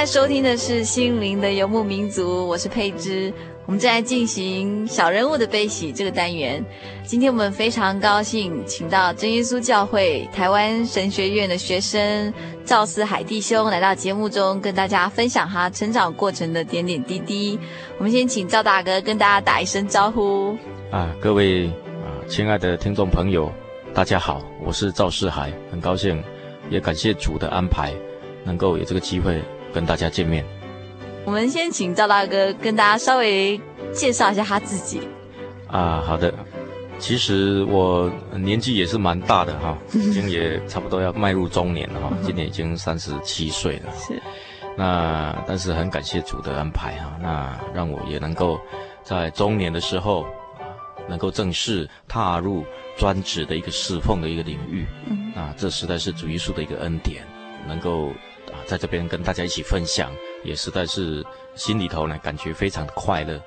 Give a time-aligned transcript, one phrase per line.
[0.00, 3.30] 在收听的是心灵的游牧民族，我是佩芝。
[3.66, 6.64] 我们正在进行小人物的悲喜这个单元。
[7.04, 12.32] 今天我们非常高兴，请到真耶稣教会台湾神学院的学生
[12.64, 17.58] 赵思海弟兄来到节目中，跟大家分享他成长过程的点点滴滴。
[17.98, 20.56] 我们先请赵大哥跟大家打一声招呼。
[20.90, 23.52] 啊，各位啊，亲爱的听众朋友，
[23.92, 26.24] 大家好，我是赵思海，很高兴，
[26.70, 27.92] 也感谢主的安排，
[28.44, 29.38] 能够有这个机会。
[29.72, 30.44] 跟大家见面，
[31.24, 33.60] 我们先请赵大哥跟大家稍微
[33.92, 35.00] 介绍一下他自己。
[35.68, 36.34] 啊，好的，
[36.98, 43.92] 其实我年纪也是蛮大的哈， 已经也差不多要迈入中年了哈，今年已经三十七岁了。
[43.94, 44.20] 是，
[44.76, 48.58] 那但是很感谢主的安排哈，那让我也能够
[49.04, 50.24] 在中年的时候
[50.58, 50.66] 啊，
[51.08, 52.64] 能够正式踏入
[52.98, 54.84] 专职的一个侍奉的一个领域。
[55.08, 57.22] 嗯，啊，这实在是主耶稣的一个恩典，
[57.68, 58.10] 能够。
[58.70, 60.12] 啊，在这边跟大家一起分享，
[60.44, 61.24] 也实在是
[61.56, 63.40] 心里头呢，感觉非常的快乐。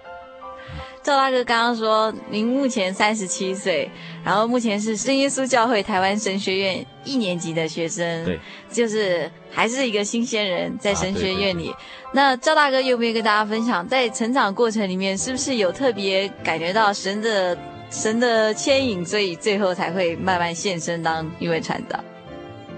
[1.01, 3.89] 赵大哥刚刚说，您目前三十七岁，
[4.23, 8.39] 然后目前是圣耶稣教会台湾神学院一年级的学生，对，
[8.72, 11.69] 就是还是一个新鲜人，在神学院里。
[11.69, 11.75] 啊、对对对，
[12.13, 17.57] 那赵大哥有没有跟大家分享，在成长过程里面，是不是有特别感觉到神的
[17.90, 22.01] 神的牵引，所以最后才会慢慢现身当一位传道？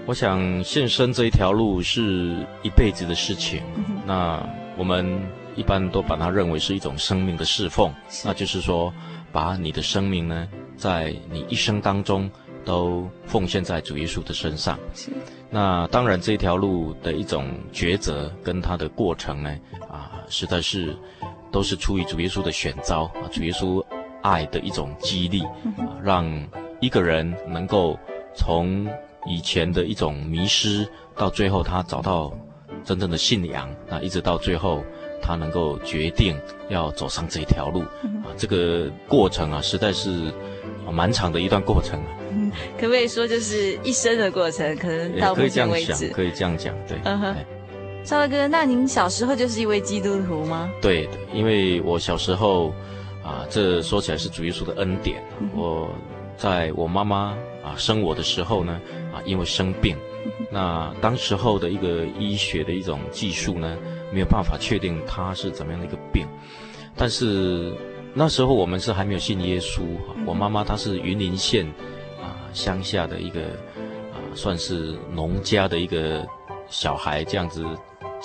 [0.06, 4.40] 我想献身这一条路是一辈子的事情，嗯、那
[4.78, 5.20] 我们
[5.56, 7.92] 一般都把它认为是一种生命的侍奉，
[8.24, 8.94] 那就是说，
[9.32, 10.46] 把你的生命呢，
[10.76, 12.30] 在你一生当中
[12.64, 14.78] 都奉献在主耶稣的身上。
[15.50, 20.96] 那当然这一条路的一种抉择跟它的过程呢，啊，实在是
[21.50, 23.84] 都是出于主耶稣的选召啊，主耶稣
[24.22, 25.42] 爱的一种激励，
[25.78, 26.24] 啊，让
[26.80, 27.98] 一个人能够
[28.36, 28.86] 从。
[29.26, 32.32] 以前的一种迷失，到最后他找到
[32.84, 34.82] 真正的信仰，那一直到最后
[35.20, 36.38] 他能够决定
[36.68, 40.32] 要走上这条路，嗯、啊，这个过程啊，实在是
[40.92, 42.06] 蛮长的一段过程啊。
[42.30, 44.76] 嗯，可不可以说就是一生的过程？
[44.76, 47.02] 可能到目前为止，可以这样讲，可以这样讲，对。
[47.04, 47.36] 嗯哼，
[48.04, 50.70] 少大哥，那您小时候就是一位基督徒吗？
[50.80, 52.68] 对的，因为我小时候
[53.24, 55.20] 啊，这说起来是主耶稣的恩典。
[55.40, 55.88] 嗯、我
[56.36, 58.80] 在我妈妈啊生我的时候呢。
[59.16, 59.96] 啊，因为生病，
[60.52, 63.76] 那当时候的一个医学的一种技术呢，
[64.12, 66.26] 没有办法确定他是怎么样的一个病。
[66.94, 67.74] 但是
[68.14, 69.82] 那时候我们是还没有信耶稣，
[70.26, 71.66] 我妈妈她是云林县
[72.22, 73.42] 啊乡下的一个
[74.12, 76.26] 啊算是农家的一个
[76.68, 77.64] 小孩这样子。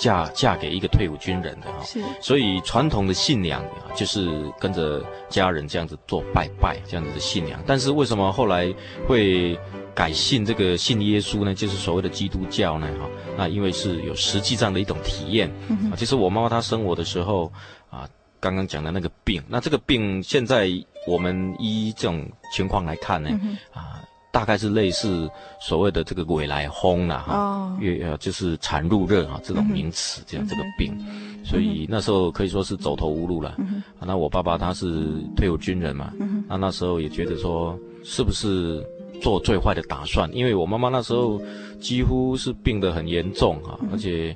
[0.02, 4.28] 嫁嫁给一个退伍军人的哈，是，所以传统的信仰啊就是
[4.58, 7.62] 跟着家人这样子做拜拜这样子的信仰。
[7.64, 8.74] 但是为什么后来
[9.06, 9.56] 会
[9.94, 11.54] 改信这个信耶稣呢？
[11.54, 12.88] 就是所谓的基督教呢？
[12.98, 13.08] 哈，
[13.38, 15.48] 那因为是有实际上的一种体验。
[15.92, 17.52] 啊，其实我妈妈她生我的时候
[17.88, 18.08] 啊，
[18.40, 20.68] 刚刚讲的那个病，那这个病现在
[21.06, 23.30] 我们依这种情况来看呢，
[23.72, 24.02] 啊。
[24.32, 25.30] 大概是类似
[25.60, 30.96] 所谓的这个鬼来风啦，哈，月呃就是产褥热哈这种名词，这样这个病，
[31.44, 33.54] 所以那时候可以说是走投无路了。
[34.00, 35.06] 那我爸爸他是
[35.36, 36.12] 退伍军人嘛，
[36.48, 38.82] 那那时候也觉得说，是不是
[39.20, 40.34] 做最坏的打算？
[40.34, 41.38] 因为我妈妈那时候
[41.78, 44.34] 几乎是病得很严重哈，而且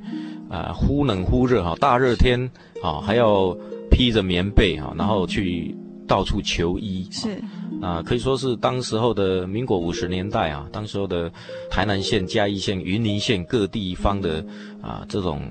[0.50, 2.38] 啊、呃、忽冷忽热哈，大热天
[2.82, 3.56] 啊还要
[3.90, 5.74] 披着棉被哈，然后去
[6.06, 7.08] 到处求医。
[7.10, 7.42] 是
[7.80, 11.30] 啊，可以说是当时候的民国五十年代啊，当时候的
[11.70, 14.44] 台南县、嘉义县、云林县各地方的
[14.82, 15.42] 啊这种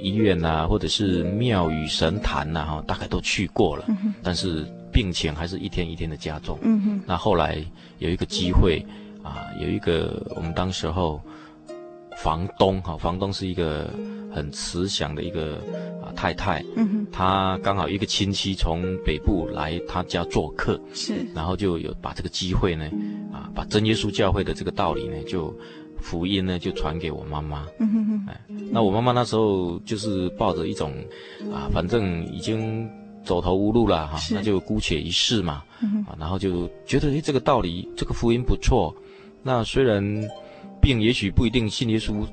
[0.00, 3.84] 医院呐、啊，或者是庙宇神坛呐哈，大概都去过了，
[4.22, 4.64] 但是。
[4.94, 6.56] 病情还是一天一天的加重。
[6.62, 7.02] 嗯哼。
[7.04, 7.60] 那后来
[7.98, 8.80] 有一个机会，
[9.24, 11.20] 啊，有一个我们当时候
[12.16, 13.90] 房东哈，房东是一个
[14.32, 15.56] 很慈祥的一个
[16.02, 16.64] 啊太太。
[16.76, 17.06] 嗯哼。
[17.12, 20.80] 她刚好一个亲戚从北部来她家做客。
[20.92, 21.14] 是。
[21.34, 22.90] 然后就有把这个机会呢，
[23.32, 25.54] 啊，把真耶稣教会的这个道理呢，就
[25.98, 27.66] 福音呢，就传给我妈妈。
[27.78, 28.26] 嗯哼哼。
[28.28, 28.40] 哎，
[28.70, 30.92] 那我妈妈那时候就是抱着一种，
[31.52, 32.88] 啊，反正已经。
[33.24, 35.64] 走投无路了哈，那就姑且一试嘛，
[36.06, 38.94] 啊，然后就觉得诶，这个道理，这个福音不错。
[39.42, 40.04] 那虽然
[40.84, 42.26] 病也许不一定信耶稣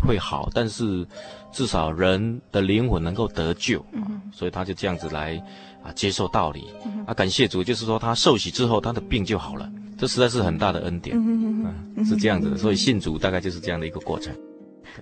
[0.00, 1.06] 会好，但是
[1.52, 5.36] 至少人的灵魂能够得救啊，所以他就这样子来
[5.84, 6.64] 啊接受道理
[7.06, 14.34] 啊，感谢主，就是说他受洗之后，他的病就好了，这实在是很大的恩典，嗯，是这样子的，所以信主大概就是这样的一个过程。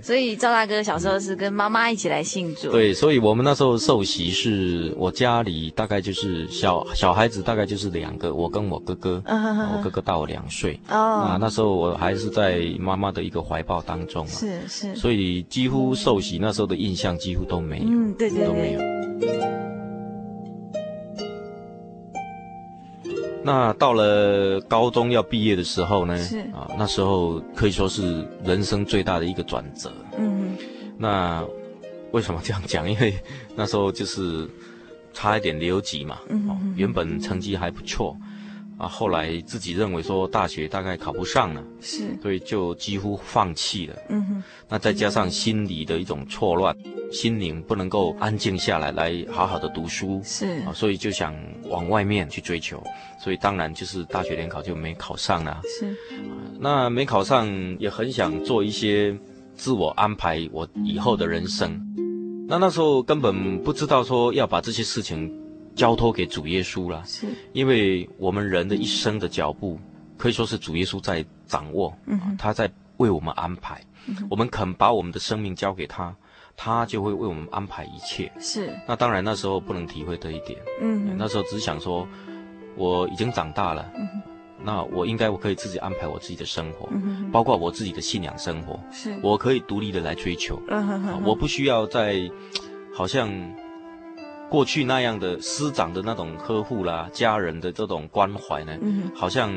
[0.03, 2.71] 所以赵大哥小时候是跟妈妈一起来庆祝。
[2.71, 10.79] 对，所以我们那时候受洗是我家里大概就是小小孩子大概就是两个，我跟我哥哥，我哥哥大我两岁。
[10.89, 14.29] 哦，啊，那时候我还是在妈妈的一个怀抱当中啊。
[14.29, 14.95] 是是。
[14.97, 17.85] 所以几乎受洗那时候的印象几乎都没有。
[17.87, 19.56] 嗯，对对对，都没有。
[23.47, 29.93] 那到了高中要毕业的时候呢，是啊，那时候可以说是人生最大的一个转折。
[30.19, 30.57] 嗯，
[30.99, 31.47] 那
[32.11, 32.91] 为什么这样讲？
[32.91, 33.15] 因为
[33.55, 34.51] 那时候就是
[35.15, 36.19] 差一点留级嘛。
[36.29, 38.17] 嗯，原本成绩还不错。
[38.79, 43.97] 啊，后来自己认为说大学大概考不上了，是，所以就几乎放弃了。
[44.11, 46.77] 嗯哼，那再加上心理的一种错乱，
[47.11, 51.35] 心灵不能够安静下来，来好好的读书，是啊，所以就想
[51.71, 52.83] 往外面去追求，
[53.19, 55.61] 所以当然就是大学联考就没考上了。
[55.79, 55.97] 是，
[56.61, 59.17] 那没考上也很想做一些
[59.55, 61.81] 自我安排我以后的人生，
[62.47, 65.46] 那那时候根本不知道说要把这些事情。
[65.77, 69.79] 交托给主耶稣了，是，因为我们人的一生的脚步，
[70.17, 76.17] 可以说是主耶稣在掌握，嗯哼，他在为我们安排，嗯，我们肯把我们的生命交给他，
[76.57, 78.33] 他就会为我们安排一切。
[78.41, 82.09] 是，那当然那时候不能体会这一点，嗯，那时候只想说，
[82.75, 84.09] 我已经长大了，嗯，
[84.65, 92.19] 那我应该我可以自己安排我自己的生活，嗯，包括我自己的信仰生活，是，我可以独立的来追求，嗯哼哼，我不需要再，
[92.95, 93.31] 好像。
[94.49, 99.53] 过去那样的师长的那种呵护啦，家人的这种关怀呢，嗯、好像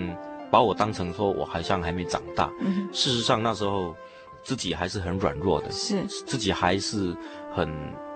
[0.49, 2.51] 把我当成说我好像还没长大。
[2.59, 3.95] 嗯、事实上那时候
[4.43, 7.15] 自己还是很软弱的，是自己还是
[7.53, 7.71] 很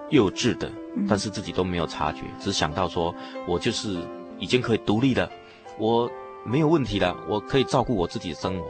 [0.09, 3.13] 幼稚的，嗯、但是自己都没有察觉，只想到说
[3.47, 3.97] 我就是
[4.39, 5.29] 已经可以独立了，
[5.77, 6.09] 我
[6.43, 8.65] 没有问题了，我可以照顾我自己的生活。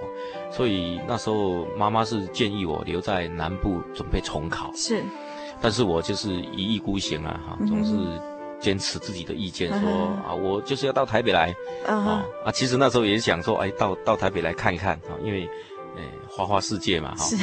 [0.52, 4.70] 所以那时候妈妈是建议我留在南部准备重考。
[4.76, 5.02] 是。
[5.62, 7.94] 但是我就是一意孤行啊，哈，总是
[8.60, 9.90] 坚持自己的意见说，
[10.26, 11.54] 啊，我就是要到台北来，
[11.88, 15.48] 啊啊，其实那时候也想说，哎，到到台北来看一看啊，因为，
[15.98, 17.36] 哎，花花世界嘛，哈，是。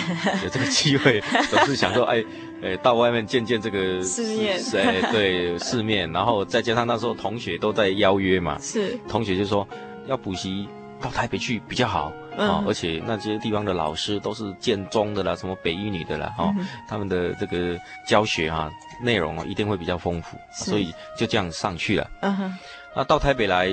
[0.45, 2.25] 有这个机会， 总是想说，哎，
[2.63, 9.67] 哎，到外面见见这个世面，哎，对，世面，然后再加上那时候同学都在邀约嘛，是，同学就说
[10.07, 10.69] 要补习。
[11.01, 16.55] 到台北去比较好啊，而且那些地方的老师都是建中的啦，什么北一女的啦，哈，
[16.89, 18.71] 他们的这个教学啊
[19.03, 22.11] 内容啊一定会比较丰富，所以就这样上去了。
[22.21, 22.59] 嗯哼，
[22.95, 23.71] 那到台北来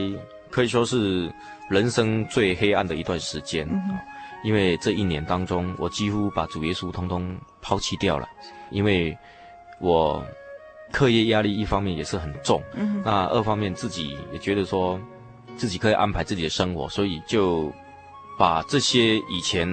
[0.50, 1.32] 可以说是
[1.70, 4.00] 人生最黑暗的一段时间啊，
[4.44, 8.28] 因为这一年当中我几乎把主耶稣通通抛弃掉了，
[8.72, 9.16] 因为
[9.80, 10.26] 我
[10.92, 15.00] 课业压力一方面也是很重，嗯，那二方面自己也觉得说。
[15.58, 17.72] 自己可以安排自己的生活，所以就
[18.38, 19.68] 把这些以前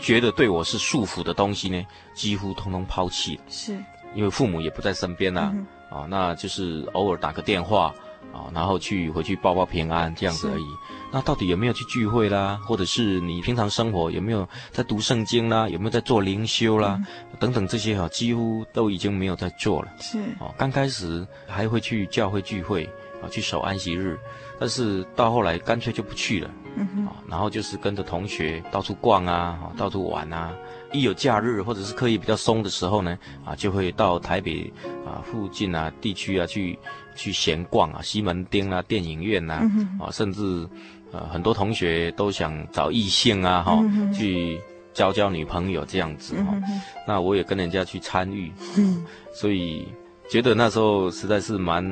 [0.00, 3.42] 觉得对我是束缚的东西呢，几乎通通抛弃了。
[3.48, 3.76] 是，
[4.14, 7.94] 因为父母也不在身边呐，啊、嗯哼哦，那就是偶尔打个电话
[8.32, 10.64] 啊、哦，然后去回去报报平安这样子而已。
[11.12, 12.58] 那到底有没有去聚会啦？
[12.66, 15.68] 或者是你平常生活有没有在读圣经啦？
[15.68, 16.98] 有没有在做灵修啦？
[17.00, 17.06] 嗯、
[17.38, 19.92] 等等这些哈、哦，几乎都已经没有在做了。
[20.00, 22.84] 是，哦，刚开始还会去教会聚会
[23.22, 24.18] 啊、哦，去守安息日。
[24.58, 30.52] 但是到后来干脆就不去了，嗯哼，然后就是跟着同学到处逛啊，到处玩啊。
[30.92, 34.72] 一有假日或者是课业比较松的时候呢，啊，就会到台北
[35.04, 36.78] 啊附近啊地区啊去
[37.16, 39.68] 去闲逛啊，西门町啊电影院呐，
[39.98, 40.68] 啊，甚至
[41.10, 44.60] 呃，很多同学都想找异性啊，哈、嗯，去
[44.92, 46.80] 交交女朋友这样子哈、嗯。
[47.08, 49.88] 那我也跟人家去参与，嗯，所以
[50.30, 51.84] 觉得那时候实在是蛮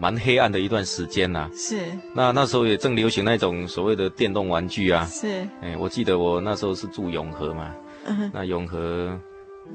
[0.00, 1.50] 蛮黑暗的一段时间呐、啊。
[1.54, 1.78] 是。
[2.14, 5.04] 那那时候也正流行那种所谓的电动玩具啊。
[5.04, 5.46] 是。
[5.60, 7.74] 哎，我记得我那时候是住永和嘛。
[8.06, 8.30] 嗯。
[8.32, 9.16] 那永和，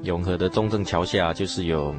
[0.02, 1.94] 永和的中正桥下就是有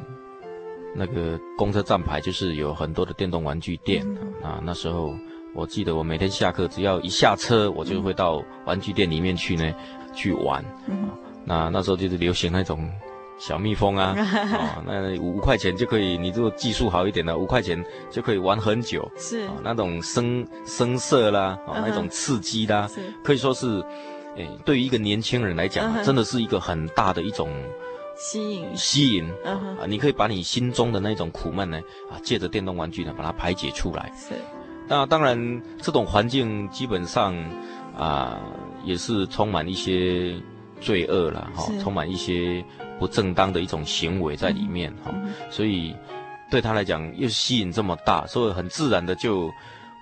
[0.94, 4.60] 那个公车站牌，就是有很多的电动玩具店、嗯、啊。
[4.62, 5.14] 那时候。
[5.54, 9.72] 我记得我每天下课只要一下车，我就会到玩具店里面去呢，
[10.14, 10.62] 去玩。
[10.86, 11.08] 嗯、
[11.44, 12.88] 那那时候就是流行那种
[13.38, 19.08] 小蜜蜂啊， 哦、那五块钱就可以，你如果技术好一点的，五块钱就可以玩很久。
[19.16, 22.88] 是、哦、那种声声色啦，哦、那种刺激啦，
[23.22, 23.80] 可以说是，
[24.36, 27.48] 诶，对于一个年轻人来讲、嗯，真的是一个很大的一种
[28.16, 29.86] 吸引吸引、嗯、啊！
[29.86, 31.78] 你可以把你心中的那种苦闷呢，
[32.10, 34.12] 啊，借着电动玩具呢，把它排解出来。
[34.16, 34.34] 是。
[34.88, 37.36] 那当然，这种环境基本上
[37.96, 38.40] 啊，
[38.84, 40.34] 也是充满一些
[40.80, 42.64] 罪恶了哈，充满一些
[42.98, 45.94] 不正当的一种行为在里面哈、嗯，所以
[46.50, 49.50] 对他来讲又吸引这么大，所以很自然的就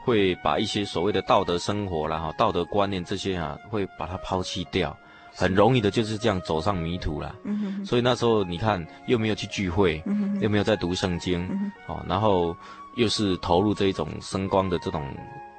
[0.05, 4.97] 会把一些所谓的道德生活啦哈、道德观念这些啊，会把它抛弃掉，
[5.35, 7.35] 很容易的就是这样走上迷途了。
[7.45, 11.45] 嗯，所以那时候你看又没有去聚会，嗯、又没有在读圣经，
[11.87, 12.57] 哦、嗯，然后。
[12.97, 15.07] 又是投入这一种声光的这种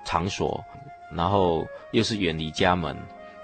[0.04, 0.60] 场所，
[1.14, 2.98] 然后又是远离家门，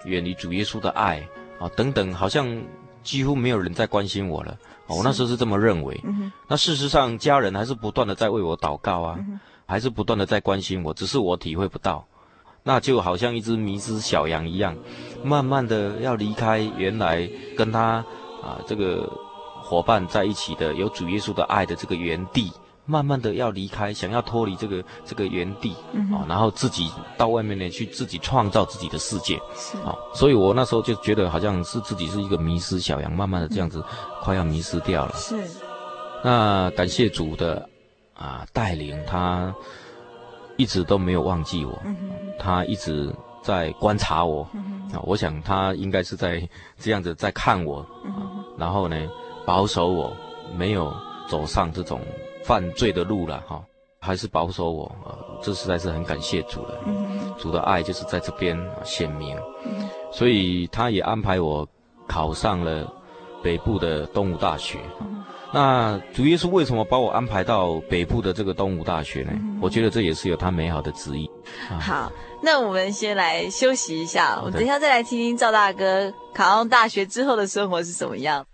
[0.06, 1.22] 远离主耶稣的爱
[1.60, 2.60] 啊等等，好像
[3.04, 4.58] 几乎没有人在关心我了。
[4.88, 6.00] 我那时候是这么认为。
[6.48, 9.18] 那事实上，家人还是不断的在为我祷告啊，
[9.66, 12.06] 还是不断的在关心我，只是我体会不到。
[12.64, 14.76] 那就好像一只迷失小羊一样，
[15.24, 18.04] 慢慢的要离开原来跟他
[18.42, 19.12] 啊这个
[19.62, 22.52] 伙伴在一起的有主耶稣的爱的这个原地。
[22.86, 29.78] 慢慢的要离开，想要脱离这个这个原地，嗯，哦，然后自己到外面呢去自己创造自己的世界，是。
[29.78, 33.82] 啊，哦，所以我那时候就觉得好像是自己是一个迷失小羊，慢慢的这样子
[34.22, 35.14] 快要迷失掉了。
[35.16, 35.38] 是，
[36.24, 37.70] 那感谢主的
[38.16, 39.56] 啊带领，他
[40.58, 41.96] 一直都没有忘记我，嗯，
[42.38, 46.46] 他一直在观察我，嗯，啊，我想他应该是在
[46.78, 47.86] 这样子在看我，
[48.58, 48.98] 然后呢
[49.46, 50.14] 保守我
[50.54, 50.94] 没有
[51.30, 52.02] 走上这种。
[52.44, 53.64] 犯罪的路了哈，
[54.00, 61.68] 还是保守我，呃，这实在是很感谢主的，嗯、主的爱就是在这边显明，嗯，所以他也安排我
[62.08, 62.92] 考上了
[63.42, 64.80] 北部的东吴大学。
[65.00, 65.24] 嗯、
[65.54, 69.32] 那主耶稣为什么把我安排到北部的这个东吴大学呢？
[69.34, 69.60] 嗯？
[69.62, 71.30] 我觉得这也是有他美好的旨意。
[71.70, 78.46] 啊、好，那我们先来休息一下，我们等一下再来听听赵大哥考上大学之后的生活是怎么样。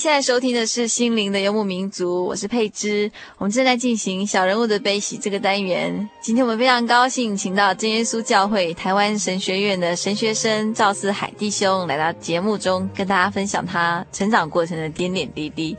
[0.00, 3.12] 现在收听的是《心灵的游牧民族》，我是佩芝。
[3.36, 6.08] 我们正在进行小人物的悲喜这个单元。
[6.22, 15.76] 今天我们非常高兴，请到真耶稣教会台湾神学院的神学生赵四海弟兄来到节目中，跟大家分享他成长过程的点点滴滴。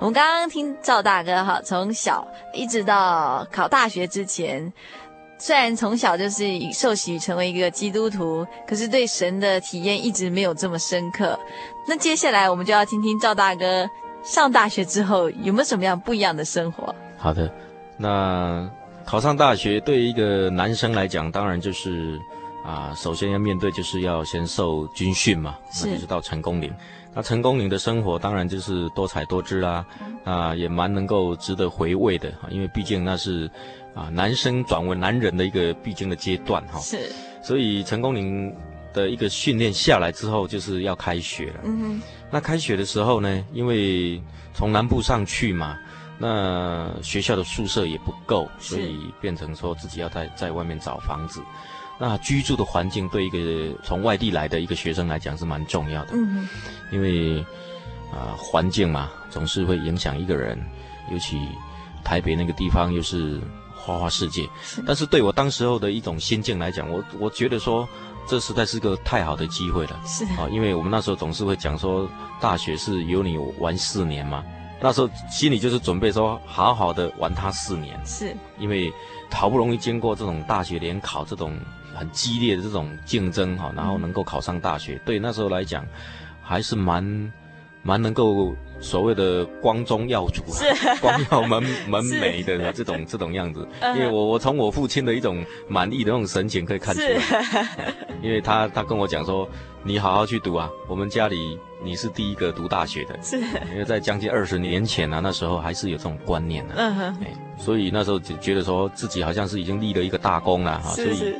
[0.00, 4.72] 我们刚刚听赵大哥哈，从小一直到考大学之前。
[5.38, 11.36] 虽然从小就是受洗成为一个基督徒，可是对神的体验一直没有这么深刻。
[11.86, 13.88] 那接下来我们就要听听赵大哥
[14.22, 16.94] 上大学之后有没有什么样不一样的生活？
[17.18, 17.52] 好的，
[17.96, 18.68] 那
[19.04, 22.20] 考上大学对于一个男生来讲，当然就是
[22.64, 26.72] 啊，首先要面对就是要先受军训嘛，那就是到成功岭。
[27.14, 29.84] 那成功岭的生活当然就是多彩多姿啦，
[30.24, 33.50] 啊，也蛮能够值得回味的，因为毕竟那是。
[33.94, 37.12] 啊，男生转为男人的一个必经的阶段哈，是，
[37.42, 38.50] 所以成功岭
[38.92, 41.60] 的一个训练下来之后，就是要开学了。
[41.64, 44.20] 嗯哼，那开学的时候呢，因为
[44.54, 45.78] 从南部上去嘛，
[46.18, 51.42] 那学校的宿舍也不够，所以变成说自己要在在外面找房子。
[51.98, 56.12] 那居住的环境对一个从外地来的一个学生来讲是蛮重要的。
[56.14, 56.48] 嗯哼，
[56.92, 57.40] 因为
[58.12, 60.58] 啊环境嘛，总是会影响一个人，
[61.10, 61.38] 尤其
[62.04, 63.40] 台北那个地方又是。
[63.84, 64.48] 花花世界，
[64.86, 67.88] 但是对我当时候的一种心境来讲，我我觉得说
[68.26, 70.00] 这实在是个太好的机会了。
[70.06, 72.08] 是啊，因为我们那时候总是会讲说，
[72.40, 74.44] 大学是由你玩四年嘛，
[74.80, 77.98] 那时候心里就是准备说，好好的玩它四年。
[78.04, 78.92] 是，因为
[79.30, 81.58] 好不容易经过这种大学联考这种
[81.94, 85.86] 很激烈的这种竞争哈，然后能够考上大学，对那时候来讲
[86.42, 87.32] 还是蛮
[87.82, 88.54] 蛮能够。
[88.84, 90.42] 所谓的光宗耀祖，
[91.00, 93.64] 光耀门 门楣的这种这种样子，
[93.94, 97.68] 因为我我从我父亲的一种满意的那种神情可以看出来，
[98.20, 99.48] 因为他他跟我讲说，
[99.84, 103.38] 你好好去读啊，我们家里你是第一个读大学的，是，
[103.70, 107.16] 因为在将近二十年前啊，那时候还是有这种观念的，嗯哼，
[107.56, 111.36] 所以那时候就觉得说自己好像是已经立了一个大功了哈，所以。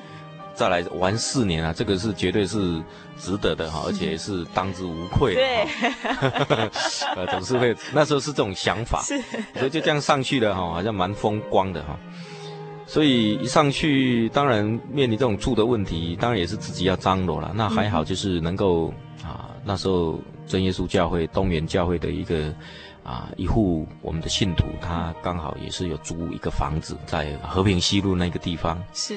[0.54, 2.82] 再来玩四年啊，这个是绝对是
[3.18, 5.40] 值得的哈，而且是当之无愧的。
[5.40, 6.70] 对，
[7.16, 9.20] 呃，总是会那时候是这种想法，是，
[9.54, 11.98] 所以就这样上去了哈，好像蛮风光的哈。
[12.86, 17.50] 所以一上去，当然面临这种住的问题，当然也是自己要张罗了。
[17.54, 18.92] 那还好，就是能够
[19.24, 22.52] 啊，那时候真耶稣教会东园教会的一个
[23.02, 28.82] 啊一户我们的信徒，他刚好也是有租一个房子在和平西路那个地方。
[28.92, 29.16] 是。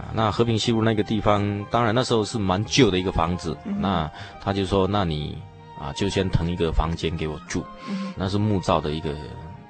[0.00, 3.54] 啊，那和平西路那个地方，当然那时候是蛮旧的一个房子。
[3.64, 4.10] 嗯、那
[4.40, 5.36] 他就说：“那你
[5.78, 7.62] 啊，就先腾一个房间给我住。
[7.86, 9.14] 嗯”那是木造的一个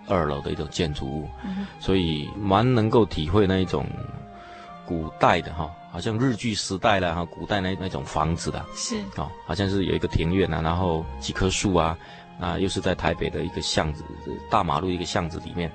[0.06, 3.84] 二楼的一种建筑物，嗯、所以蛮能够体会那一种
[4.86, 8.64] 古代的哈，好像日据时代了哈，古代那那种房子的。
[8.74, 11.98] 是哦，好像是有一个庭院啊，然后几棵树啊，
[12.38, 14.04] 啊，又是在台北的一个巷子，
[14.48, 15.70] 大马路一个巷子里面。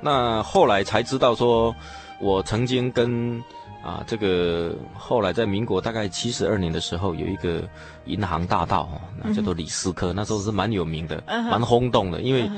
[0.00, 1.74] 那后来才知道说。
[2.20, 3.42] 我曾经跟
[3.84, 7.62] 啊这个后来在民国大概七十二年的时候，有一个
[8.06, 12.50] 银行大盗哦，那叫做李斯科，那时候是蛮有名的，蛮轰动的，因为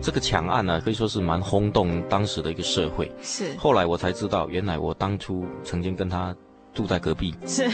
[0.00, 3.12] 这个抢案呢可以说是蛮轰动当时的一个社会。
[3.22, 3.54] 是。
[3.58, 6.34] 后来我才知道，原来我当初曾经跟他。
[6.72, 7.68] 住在隔壁是，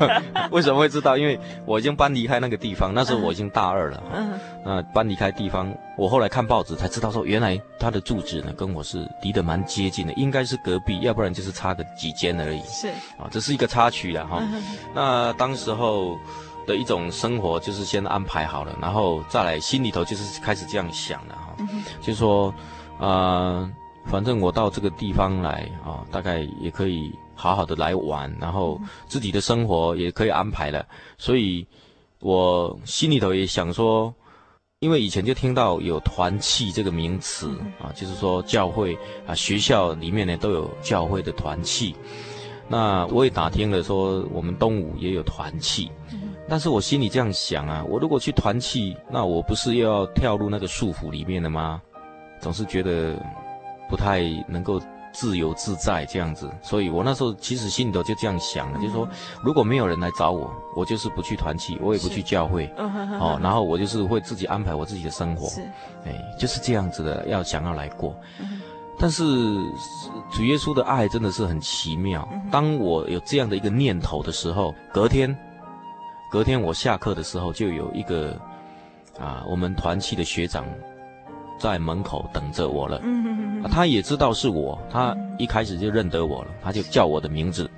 [0.50, 1.16] 为什么会知道？
[1.16, 4.02] 因为我已经搬离开那个地方，那时候我已经大二了。
[4.14, 12.62] 嗯，那搬离开地方，我后来看报纸才知道说，原来他的住址呢跟我是离得蛮接近的，应该是隔壁，要不然就是差个几间而已。
[12.62, 14.42] 是啊，这是一个插曲了哈。
[14.94, 16.16] 那当时候
[16.66, 21.54] 的一种生活就是先安排好了，然后再来心里头就是开始这样想了哈，
[22.00, 22.54] 就是说，
[22.98, 23.70] 呃，
[24.06, 27.12] 反正我到这个地方来啊，大概也可以。
[27.40, 30.84] 好好的来玩，然后自己的生活也可以安排了，
[31.16, 31.64] 所以
[32.18, 34.12] 我心里头也想说，
[34.80, 41.94] 因为以前就听到有团契这个名词啊，就是说教会啊，学校里面呢都有教会的团契。
[42.68, 45.92] 那我也打听了说，我们东吴也有团契，
[46.48, 51.80] 但是我心里这样想啊，我如果去团契，那我不是又要跳入那个束缚里面了吗？
[52.40, 53.14] 总是觉得
[53.88, 54.82] 不太能够。
[55.12, 59.08] 自由自在这样子，所以我那时候其实心里头就这样想了，嗯、就是说
[59.42, 65.62] 如果没有人来找我，我就是不去团契，我也不去教会，哦，然后我就是会自己安排我自己的生活，是，
[66.04, 68.14] 哎，就是这样子的，要想要来过。
[68.40, 68.60] 嗯、
[68.98, 69.24] 但是
[70.30, 72.28] 主耶稣的爱真的是很奇妙。
[72.32, 75.36] 嗯、当我有这样的一个念头的时候，隔天，
[76.30, 78.38] 隔天我下课的时候就有一个
[79.18, 80.64] 啊，我们团契的学长。
[81.58, 87.68] 在门口等着我了，嗯，他也知道是我，他一开始就认得我了，他就叫我的名字，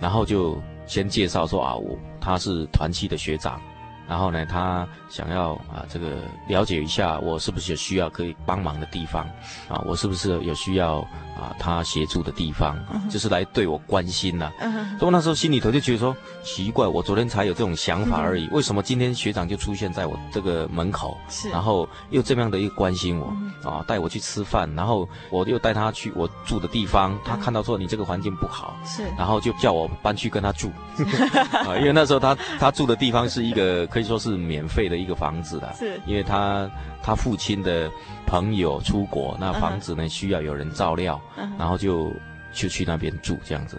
[0.00, 3.60] 然后就先介绍说啊，我他是团契的学长，
[4.08, 6.18] 然后呢，他想要啊，这个
[6.48, 9.24] 了解一下我是不是有需要可以帮忙的地方，
[9.68, 14.96] 啊，我是不是有需要啊他协助的地方，啊，就是来对我关心呐、啊。
[14.98, 23.34] 所以我那时候心里头就觉得说奇怪，我昨天才有这种想法而已，为什么今天学长就出现在我这个门口，是，然后又这么样的一个关心我，
[23.68, 30.70] 啊，带我去吃饭，然后我又带他去我住的地方，他看到说你这个环境不好，是，然后就叫我搬去跟他住，
[31.52, 33.84] 啊，因为那时候他他住的地方是一个。
[33.94, 36.68] 可以说是免费的一个房子了，是，因为他
[37.02, 37.88] 他父亲的
[38.26, 41.20] 朋友出国，那房子呢需要有人照料，
[41.58, 42.12] 然后就
[42.52, 43.76] 就去那边住这样子。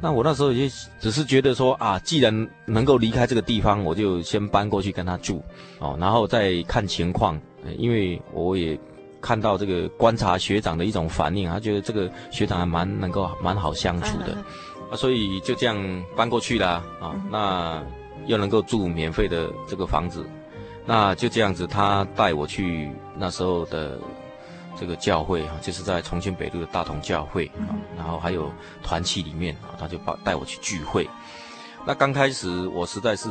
[0.00, 0.68] 那我那时候也
[1.00, 5.42] 只是觉得说啊，既然能够离开这个地方，我就先搬过去跟他住，
[5.78, 7.40] 哦，然后再看情况，
[7.76, 8.78] 因为我也
[9.20, 14.36] 看到这个观察学长的一种反应，他觉得这个学长还蛮能够蛮好相处的，
[14.90, 16.82] 啊，所以就这样搬过去啦。
[17.00, 17.82] 啊，那。
[18.26, 20.22] 又能够住免费的这个房子，
[20.84, 23.98] 那就这样子，他带我去那时候的
[24.78, 31.08] 这个教会哈，就是在重庆北路的大同教会啊，然后还有团契里面啊，他就把带我去聚会。
[31.86, 33.28] 那刚开始我实在是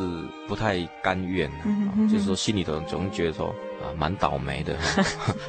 [0.47, 3.47] 不太甘愿啊，就是说心里头总觉得说
[3.81, 5.03] 啊，蛮倒霉的哈，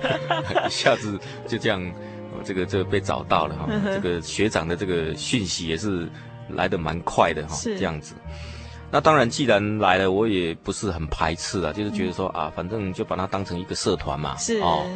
[0.66, 1.92] 一下子就这样，
[2.44, 6.08] 这个这个被找到了哈，这个学长的这个讯息也是
[6.50, 8.14] 来的蛮快的哈，这样子。
[8.90, 14.60] 那当然，既然来了，我也不是很排斥啊，就是觉得说啊，反正就把它当成一个社团嘛，是。
[14.60, 14.86] 哦，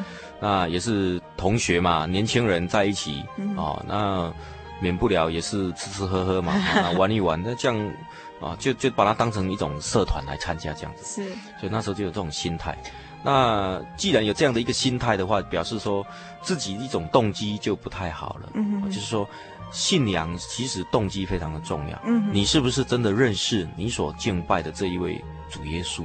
[0.42, 4.32] 那也是同学嘛，年轻人在一起，嗯、哦，那
[4.80, 7.92] 免不了也是吃吃喝喝嘛，啊、 玩一玩，那这样
[8.40, 11.28] 啊，就就把它当成一种社团来参加这样子，是，
[11.60, 12.76] 所以那时候就有这种心态。
[13.22, 16.04] 那既然有这样的一个心态的话，表示说
[16.42, 19.26] 自己一种动机就不太好了，嗯哼，就是说。
[19.74, 21.98] 信仰其实动机非常的重要。
[22.04, 26.02] 嗯，你是不是真的认识你所敬拜的这一位主耶稣？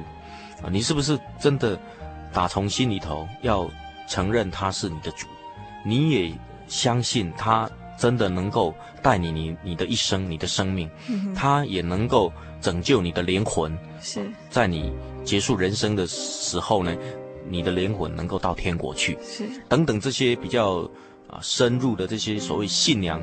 [0.62, 1.78] 啊，你是不是真的
[2.32, 3.68] 打从心里头要
[4.08, 5.26] 承认他是你的主？
[5.84, 6.32] 你也
[6.66, 13.76] 相信他真的能够带你你你的一生，你的生命，嗯，他也能够拯救你的灵魂。
[14.00, 14.92] 是，在你
[15.24, 16.96] 结束人生的时候呢，
[17.48, 19.18] 你的灵魂能够到天国去。
[19.22, 20.88] 是，等等这些比较
[21.28, 23.20] 啊深入的这些所谓信仰。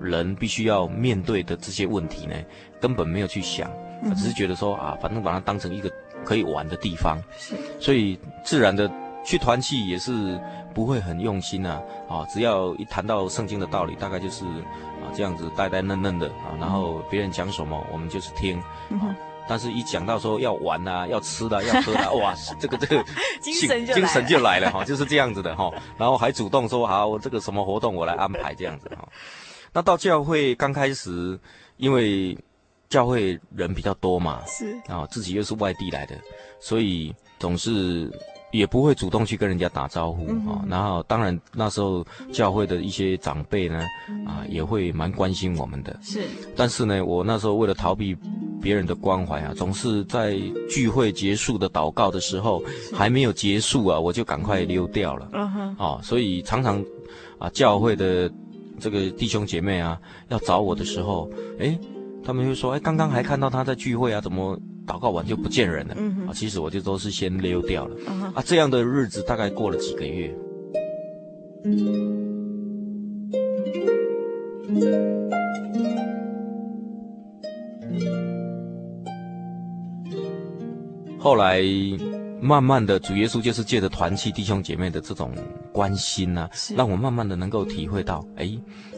[0.00, 2.34] 人必须要面对的这些问题呢，
[2.80, 3.70] 根本没有去想，
[4.16, 5.88] 只是觉得说啊，反正把它当成一个
[6.24, 8.90] 可以玩的地方，是，所以自然的
[9.24, 10.40] 去团契也是
[10.74, 18.58] 不会很用心啊，啊，只要一谈到圣经的道理，大概就是啊这样子呆呆嫩嫩的啊，然后别人讲什么我们就是听，
[18.90, 19.14] 啊，
[19.48, 23.04] 但是一讲到说要玩啊，要吃的，要喝的， 哇，这个这个
[23.40, 29.08] 精神精神就来了哈，就是这样子的哈，然后还主动说好，我这个什么活动我来安排这样子哈。
[29.72, 31.38] 那到教会刚开始，
[31.76, 32.36] 因为
[32.88, 34.78] 教会人比较多嘛，是。
[34.86, 36.14] 啊，自己又是外地来的，
[36.60, 38.10] 所以总是
[38.52, 40.64] 也不会主动去跟人家打招呼啊。
[40.68, 43.84] 然后当然那时候教会的一些长辈呢，
[44.24, 45.98] 啊，也会蛮关心我们的。
[46.00, 46.22] 是，
[46.54, 48.16] 但是呢，我那时候为了逃避
[48.60, 50.38] 别人的关怀啊，总是在
[50.70, 52.62] 聚会结束的祷告的时候
[52.92, 55.28] 还没有结束啊，我就赶快溜掉了。
[55.32, 56.80] 嗯哼，啊，所以常常
[57.38, 58.30] 啊，教会的。
[58.80, 59.96] 这个弟兄姐妹啊，
[60.28, 61.78] 要找我的时候，哎，
[62.24, 65.94] 他们就说，哎，刚刚还看到他在聚会啊，怎么祷告完就不见人了？
[65.96, 67.96] 嗯啊，其实我就都是先溜掉了。
[68.08, 70.34] 嗯、啊，这样的日子大概过了几个月。
[81.18, 81.62] 后来。
[82.42, 85.32] 慢慢的，主耶稣就是借着团契弟兄姐妹的这种
[85.72, 88.50] 关心呐、啊，让我慢慢的能够体会到，哎，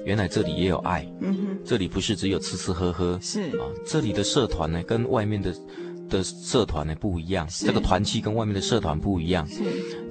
[0.07, 3.42] 原来这里也有爱，嗯哼，这里不是只有吃吃喝喝，是。
[3.59, 5.54] 啊，这里的社团呢，跟外面的
[6.09, 9.62] 的社团呢不一样，这个团契跟外面的社团不一样，是，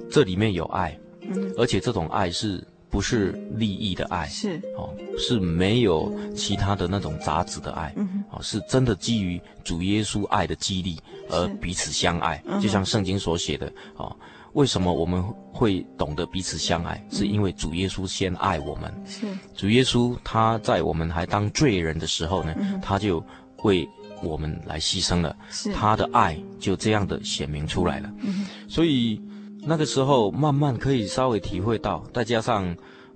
[0.08, 2.64] 这里面有爱，嗯，而且这种爱是。
[2.94, 4.62] 不是利益的爱，是。
[4.76, 10.96] 哦，是没有其他的那种杂质的爱，嗯，哦，是真的基于主耶稣爱的激励
[11.28, 14.16] 而彼此相爱，就像圣经所写的，哦，
[14.52, 15.20] 为什么我们
[15.52, 17.04] 会懂得彼此相爱？
[17.10, 19.26] 是因为主耶稣先爱我们，是。
[19.56, 23.20] 主耶稣他在我们还当罪人的时候呢，他就
[23.64, 23.88] 为
[24.22, 25.72] 我们来牺牲了，是。
[25.72, 29.20] 他的爱就这样的显明出来了，嗯，所以。
[29.66, 32.66] 那个时候慢慢可以稍微体会到，再加上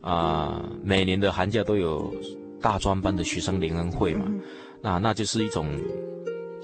[0.00, 2.11] 啊、呃，每年的寒假都有
[2.61, 4.40] 大专班的学生联恩会嘛，嗯、
[4.80, 5.68] 那那就是一种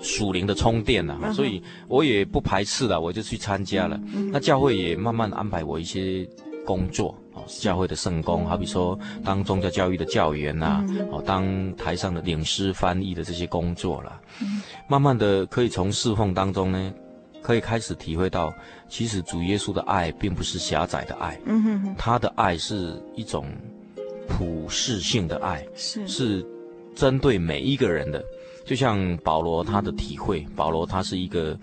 [0.00, 4.00] 属灵的充电了、啊，嗯、所以我也不排斥了，我就去参加了。
[4.14, 6.26] 嗯、那教会也慢慢安排我一些
[6.64, 16.92] 工作，哦，教会的圣工，好比说当宗教教育的教员呐、啊，哦，当台上的领师翻译的这些工作了，嗯、慢慢的可以从侍奉当中呢。
[17.42, 18.50] 可以开始体会到，
[18.94, 23.44] 其实主耶稣的爱并不是狭窄的爱，嗯哼哼，他的爱是一种
[24.28, 26.46] 普世性的爱，是是
[26.94, 28.24] 针对每一个人的。
[28.64, 31.58] 就像保罗他的体会，保罗他是一个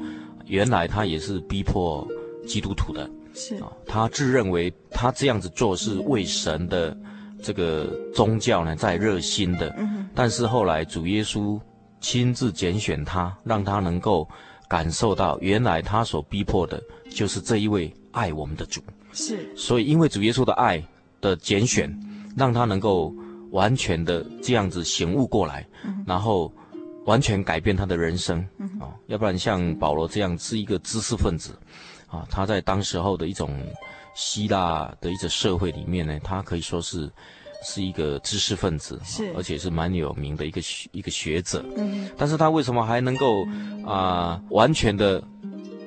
[0.45, 2.05] 原来他也是逼迫
[2.45, 6.93] 基督徒的，是啊，他自认为他这样子做是为神的
[7.41, 11.57] 这个宗教呢在热心的，嗯哼，但是后来主耶稣
[12.01, 14.27] 亲自拣选他，让他能够。
[14.71, 16.81] 感受到原来他所逼迫的
[17.11, 18.81] 就是这一位爱我们的主，
[19.13, 20.81] 是，所以因为主耶稣的爱
[21.19, 21.93] 的拣选，
[22.35, 23.13] 让他能够
[23.51, 26.51] 完全的这样子醒悟过来，嗯、然后
[27.05, 31.51] 完全改变他的人生，嗯、啊，要不然像保罗这样是一个知识分子，
[32.07, 33.49] 啊，他在当时候的一种
[34.15, 37.07] 希腊的一种社会里面呢，他可以说是。
[37.63, 41.63] 是一个知识分子，是，而且是蛮有名的一个学一个学者。
[41.77, 43.43] 嗯，但是他为什么还能够
[43.85, 45.23] 啊、呃、完全的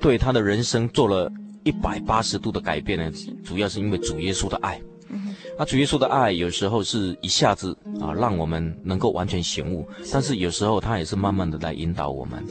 [0.05, 3.11] 对他的人生做了一百八十度的改变呢？
[3.43, 4.79] 主要是因为主耶稣的爱。
[5.09, 12.45] 嗯，那主耶稣的爱有时候是一下子啊让我们能够完全醒悟，但是有时候他也是慢慢的来引导我们。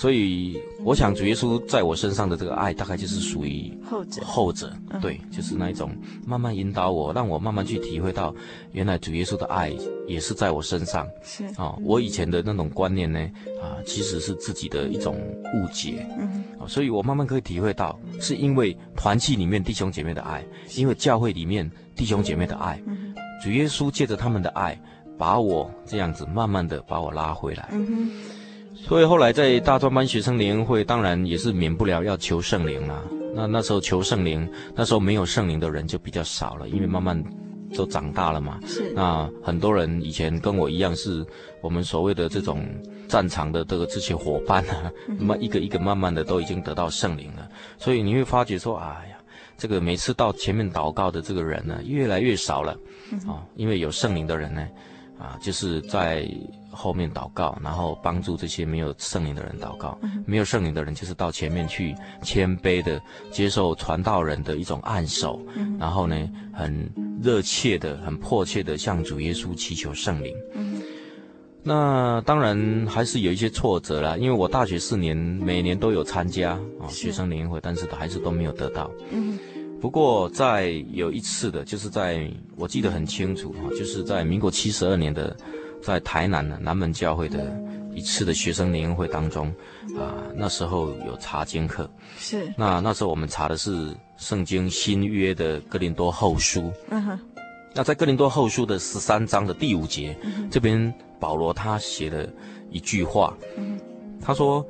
[0.00, 0.10] 是。
[0.10, 4.22] 所以，我想主耶稣在我身上的这个爱，大概就是属于后者。
[4.24, 5.90] 后者，对，就是那一种
[6.26, 8.34] 慢慢引导我，让我慢慢去体会到，
[8.72, 9.70] 原来主耶稣的爱
[10.08, 11.06] 也是在我身上。
[11.22, 13.20] 是啊，我以前的那种观念呢，
[13.62, 15.14] 啊，其实是自己的一种
[15.54, 16.06] 误解。
[16.18, 20.42] 嗯，啊，所以我慢慢可以体会到，是因为团契里面弟兄姐妹的爱，
[20.76, 22.82] 因为教会里面弟兄姐妹的爱，
[23.44, 24.80] 主耶稣借着他们的爱，
[25.18, 27.68] 把我这样子慢慢的把我拉回来。
[27.72, 28.10] 嗯
[28.86, 33.00] 所以后来在大专班学生联谊会，当然也是免不了要求圣灵啦。
[33.32, 37.22] 那那时候求圣灵，那时候没有圣灵的人就比较少了，因为慢慢
[37.76, 38.58] 都长大了嘛。
[38.66, 38.92] 是。
[38.92, 41.24] 那很多人以前跟我一样，是
[41.62, 42.66] 我们所谓的这种
[43.06, 47.48] 战场的这个这些伙伴啊，那么一个一个慢慢的都已经得到圣灵了。
[47.78, 49.16] 所以你会发觉说，哎呀，
[49.56, 52.72] 这个每次到前面祷告的这个人呢，越来越少了。
[53.28, 54.66] 啊，因为有圣灵的人呢，
[55.16, 56.28] 啊，就是在。
[56.70, 59.98] 后面祷告，然后帮助这些没有圣灵的人祷告。
[60.24, 65.40] 没有圣灵的人，就是到前面去谦卑的接受传道人的一种按手，
[65.78, 66.16] 然后呢，
[66.52, 66.88] 很
[67.22, 70.34] 热切的、很迫切的向主耶稣祈求圣灵。
[71.62, 78.90] 那当然还是有一些挫折啦，因为我大学四年每年都有参加啊学生联谊会，但是还是都没有得到。
[79.80, 85.36] 不过在有一次的，就是在我记得很清楚啊，就是在民国七十二年的。
[85.82, 87.52] 在台南的南门教会的
[87.94, 89.46] 一次的学生联谊会当中，
[89.98, 92.52] 啊，那时候有查经课，是。
[92.56, 97.18] 那那时候我们查的是圣经新约的哥林多后书，嗯哼。
[97.72, 102.28] 那在哥林多后书的十三章的第五节，嗯、这边保罗他写了
[102.68, 103.78] 一句话，嗯、
[104.20, 104.66] 他说：“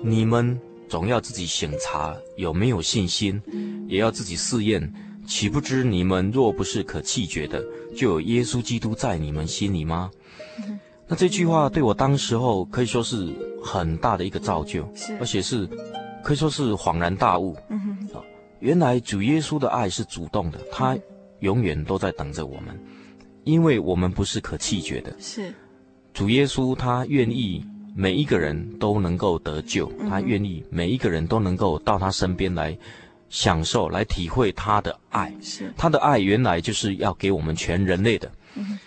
[0.00, 0.56] 你们
[0.88, 4.92] 总要自己省察有没有信心，嗯、也要自己试验，
[5.26, 7.60] 岂不知你们若不是可弃绝的，
[7.96, 10.08] 就有耶稣基督在你们心里吗？”
[11.06, 13.28] 那这句话对我当时候可以说是
[13.62, 15.68] 很大的一个造就，是，而且是
[16.22, 17.54] 可以说是恍然大悟。
[17.68, 17.78] 嗯
[18.10, 18.24] 哼，啊，
[18.60, 20.96] 原来主耶稣的爱是主动的，他
[21.40, 22.74] 永远都在等着我们，
[23.44, 25.14] 因为我们不是可弃绝的。
[25.20, 25.52] 是，
[26.14, 27.62] 主耶稣他愿意
[27.94, 32.74] 每一个人都能够得救，他愿意每一个人都能够到他身边来
[33.28, 35.30] 享受、来体会他的爱。
[35.42, 38.32] 是，他的爱原来就是要给我们全人类的。
[38.54, 38.78] 嗯，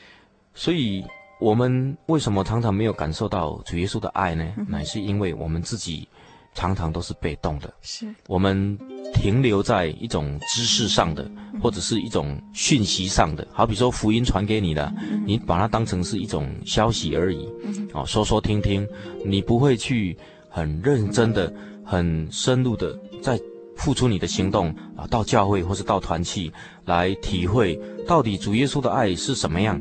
[0.55, 1.05] 所以。
[1.39, 4.45] 我们为什么常常没有感受到主耶稣的爱呢？
[4.67, 6.07] 乃是因为我们自己
[6.55, 8.07] 常常都是被动的，是。
[8.27, 8.75] 我们
[9.13, 11.29] 停留在一种知识上的，
[11.61, 13.47] 或者是一种讯息上的。
[13.51, 14.91] 好比说福音传给你的，
[15.25, 17.47] 你把它当成是一种消息而已，
[17.93, 18.87] 哦，说说听听，
[19.23, 20.17] 你不会去
[20.49, 21.53] 很认真的、
[21.85, 23.39] 很深入的在
[23.75, 26.51] 付出你的行动啊，到教会或是到团契
[26.85, 29.79] 来体会到底主耶稣的爱是什么样。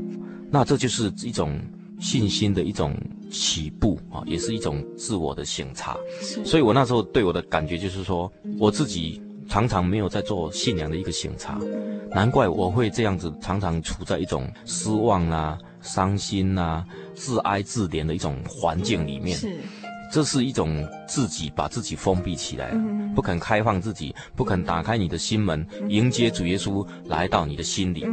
[0.56, 1.60] 那这就是一种
[2.00, 2.96] 信心的一种
[3.30, 5.94] 起步啊，也是一种自我的省察。
[6.46, 11.60] 所以我那时候对我的感觉就是说，我自己常常没有在做信仰的一个省察，
[12.10, 16.82] 难怪我会这样子，常常处在一种失望啊、伤心啊、
[17.14, 19.36] 自哀自怜的一种环境里面。
[19.36, 19.60] 是，
[20.10, 22.80] 这是一种自己把自己封闭起来了，
[23.14, 28.06] 不肯开放自己，不肯打开你的心门，迎接主耶稣来到你的心里。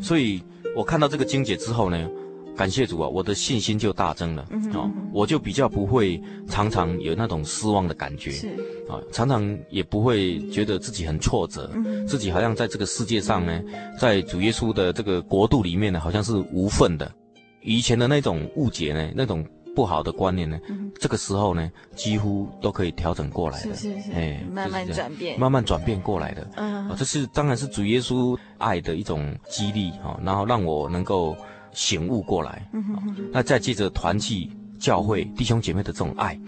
[0.00, 0.40] 所以。
[0.76, 2.08] 我看到这个经解之后呢，
[2.56, 4.46] 感谢主啊，我的信心就大增了。
[4.50, 8.30] 嗯、哦，我就比较不会常常有那种失望的感觉。
[8.30, 8.48] 是
[8.88, 13.60] 啊、哦，常常也不会觉得自己很挫折，嗯、自己好像在这个世界上呢，
[13.98, 17.10] 在主耶稣的这个国度里面呢，好像是无份的。
[17.62, 26.50] 以前的那种误解呢，那种不好的观念呢，嗯、这个时候呢，几乎都可以调整过来的，是是是，哎，慢慢转变，慢慢转变过来的。
[26.56, 31.36] 嗯、啊，这是当然是主耶稣爱的一种激励哈、啊，然后让我能够
[31.72, 32.68] 醒悟过来。
[32.72, 36.38] 嗯哼哼、啊、那再借着团契、教会、弟兄姐妹的这种爱，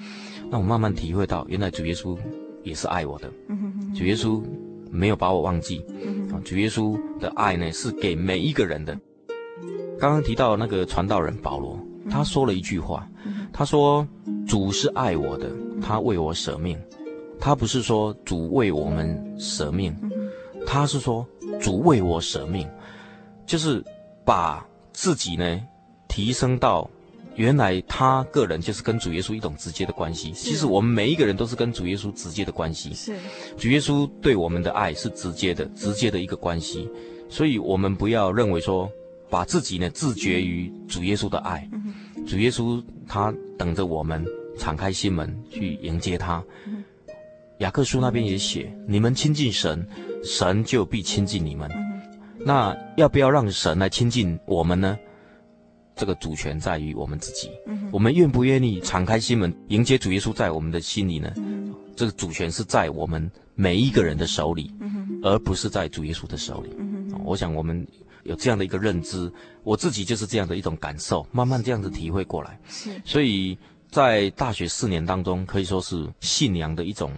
[0.50, 2.18] 那我慢慢体会到，原来主耶稣
[2.62, 3.30] 也是爱我的。
[3.48, 4.42] 嗯哼哼主耶稣
[4.90, 5.84] 没有把我忘记。
[5.88, 8.98] 嗯哼啊，主耶稣的爱呢，是给每一个人的。
[9.98, 11.78] 刚刚提到那个传道人保罗，
[12.10, 13.08] 他说了一句话，
[13.52, 14.06] 他说
[14.46, 16.78] ：“主是爱我的，他为我舍命。
[17.40, 19.96] 他不是说主为我们舍命，
[20.66, 21.26] 他是说
[21.60, 22.68] 主为我舍命，
[23.46, 23.82] 就是
[24.24, 25.60] 把自己呢
[26.08, 26.88] 提升到
[27.34, 30.32] 原来他个人就是跟主耶稣一种直接的关系。
[30.32, 32.92] 其实我们每一个人都是跟主耶稣直接的关系。
[32.94, 33.16] 是，
[33.56, 36.88] 主耶稣对我们的爱是直接的，直接的一个关系。
[37.28, 38.90] 所以我们不要认为说。”
[39.32, 41.66] 把自己呢自觉于主耶稣的爱，
[42.26, 44.24] 主耶稣他等着我们
[44.58, 46.42] 敞开心门去迎接他。
[47.58, 49.86] 雅各书那边也写：你们亲近神，
[50.24, 51.70] 神就必亲近你们。
[52.38, 54.98] 那要不要让神来亲近我们呢？
[55.94, 57.50] 这个主权在于我们自己。
[57.92, 61.32] 我们愿不愿意敞开心门迎接主耶稣在我们的心里呢？
[61.94, 64.72] 这个主权是在我们每一个人的手里，
[65.22, 66.70] 而不是在主耶稣的手里。
[67.24, 67.86] 我想我们。
[68.24, 69.32] 有这样的一个认知，
[69.62, 72.58] 我自己就是这样的一种感受，慢慢这样子体会过来。
[72.68, 73.58] 是，所以
[73.90, 77.12] 在大学四年当中，可以说是信仰的一种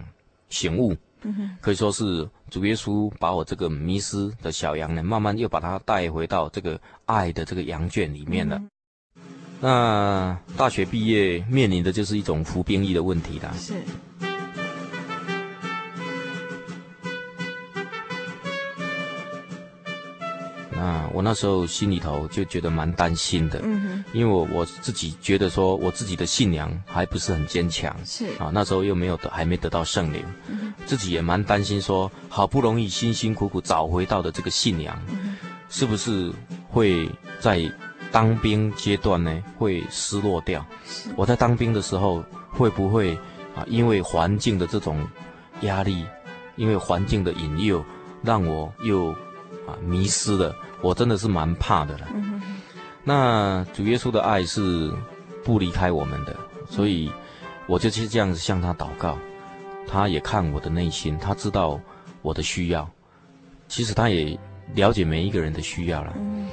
[0.49, 0.97] 醒悟。
[1.27, 8.59] 嗯哼，可以说是主耶稣把我这个迷失的小羊呢，慢慢又把它带回到这个爱的这个羊圈里面了。
[8.59, 8.69] 嗯、
[9.61, 13.55] 那大学毕业面临的就是一种服兵役的问题啦。
[13.57, 13.75] 是。
[20.85, 28.27] 啊，我那时候心里头就觉得蛮担心的，嗯哼，因为我我自己觉得说我自己的信仰还不是很坚强，是。
[28.39, 35.39] 啊，那时候又没有得还没得到圣灵，嗯，自己也蛮担心说，好不容易辛辛苦苦找回到的这个信仰，嗯，
[35.71, 36.31] 是不是
[36.69, 37.09] 会
[37.41, 37.63] 在
[38.13, 40.63] 当兵阶段呢会失落掉？
[40.87, 41.09] 是。
[41.17, 43.15] 我在当兵的时候会不会
[43.57, 45.03] 啊，因为环境的这种
[45.63, 46.05] 压力，
[46.57, 47.83] 因为环境的引诱，
[48.23, 49.13] 让我又
[49.67, 50.55] 啊迷失了？
[50.85, 52.07] 我真的是蛮怕的了。
[52.15, 52.43] 嗯、
[53.03, 54.93] 那主耶稣的爱是
[55.43, 56.37] 不离开我们的，
[56.69, 57.11] 所以
[57.67, 59.17] 我就去这样子向他祷告。
[59.87, 61.81] 他也看我的内心，他知道
[62.21, 62.89] 我的需要。
[63.67, 64.39] 其实他也
[64.75, 66.13] 了解每一个人的需要了。
[66.17, 66.49] 嗯、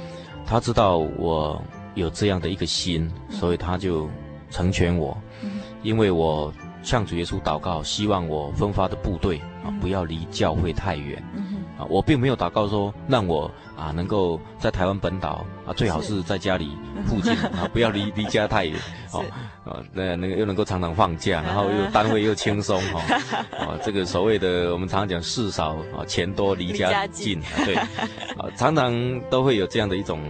[0.46, 1.62] 他知道我
[1.94, 4.08] 有这样的一个心，所以他就
[4.50, 5.16] 成全我。
[5.42, 11.22] 嗯、因为我向主耶稣祷告，希望我分发的部队啊不要离教会太远。
[11.34, 11.51] 嗯
[11.88, 16.70] 我并没有祷告说让我啊能够在台湾本岛啊，最好是在家里
[17.06, 18.78] 附近啊，不要离离家太远
[19.12, 19.24] 哦，
[19.64, 23.00] 啊那那个又能够常常放假，然后又单位又轻松哈，
[23.58, 27.74] 啊这个所谓的我们常常讲事少啊钱多离家近，对，
[28.38, 28.92] 啊常常
[29.30, 30.20] 都会有这样的一种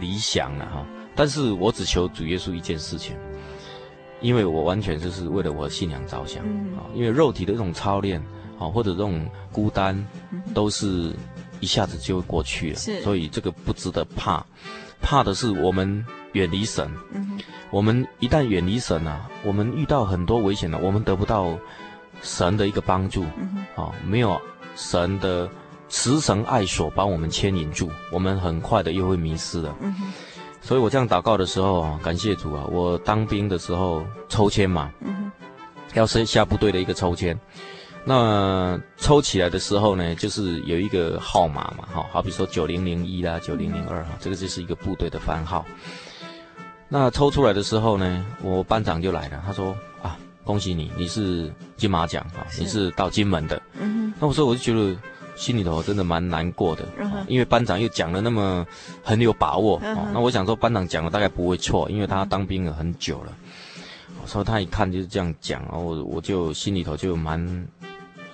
[0.00, 3.16] 理想了哈，但是我只求主耶稣一件事情，
[4.20, 6.44] 因为我完全就是为了我的信仰着想
[6.76, 8.22] 啊，因为肉体的一种操练。
[8.60, 10.06] 啊，或者这种孤单，
[10.54, 11.12] 都是
[11.58, 12.76] 一下子就会过去了。
[12.76, 14.44] 是，所以这个不值得怕，
[15.02, 16.88] 怕的是我们远离神。
[17.12, 21.58] 嗯，我们一旦远离神啊，我们遇到很多危险了，我们得不到
[22.22, 23.24] 神的一个帮助。
[23.74, 24.40] 啊，没有
[24.76, 25.48] 神的
[25.88, 29.74] 慈神爱所帮我们牵引住，我们很快的又会迷失了。
[29.80, 29.94] 嗯，
[30.60, 35.32] 所以我这样祷告的时候啊，感谢主啊，我当兵的时候抽签嘛，嗯，
[35.94, 37.38] 要是下部队的一个抽签。
[38.02, 45.64] 那抽起来的时候呢，就是有一个号码嘛，哈，好比说九零零一啦，九零零二哈，这个就是一个部队的番号。
[46.88, 53.60] 那抽出来的时候呢，我班长就来了，他说啊，恭喜你，你是金马奖啊，你是到金门的。
[54.18, 54.98] 那我说我就觉得
[55.36, 56.84] 心里头真的蛮难过的，
[57.28, 58.66] 因为班长又讲了那么
[59.04, 59.78] 很有把握，
[60.12, 63.32] 那我想说班长讲的大概不会错，因为他当兵了很久了。
[64.22, 67.68] 我说他一看就是这样讲，然后我我就心里头就蛮。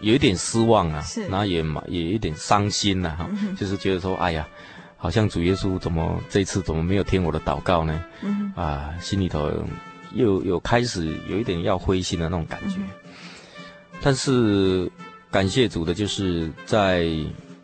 [0.02, 3.26] 有一点失望啊，是然后也蛮也有一点伤心呐，哈，
[3.58, 4.46] 就是觉得说，哎呀，
[4.98, 8.04] 好像主耶稣怎么这次怎么没有听我的祷告呢？
[8.22, 9.50] 嗯、啊，心里头
[10.12, 12.76] 又有开始有一点要灰心的那种感觉。
[12.76, 12.88] 嗯、
[14.02, 14.90] 但是
[15.30, 17.08] 感谢主的，就是在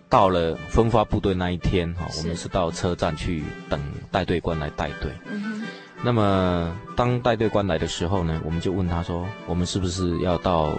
[0.08, 3.78] 到了分发部队那一天，哈是，我们是到车站去等
[4.10, 5.12] 带队官来带队。
[5.30, 5.62] 嗯、
[6.02, 10.72] 那么当带队官来的时候呢，我们就问他说，我们是不是要到？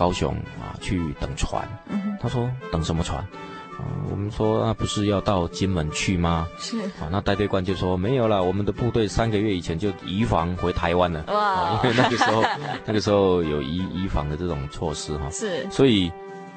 [0.00, 1.68] 高雄啊，去等船。
[2.18, 3.18] 他说等什么船？
[3.78, 6.48] 啊，我们说那不是要到金门去吗？
[6.58, 11.22] 是啊，那带队官就说没有了，我们的部队三个月以前就移防回台湾了。
[11.28, 12.42] 哇，因为那个时候
[12.86, 15.28] 那个时候有移移防的这种措施哈。
[15.30, 16.10] 是，所以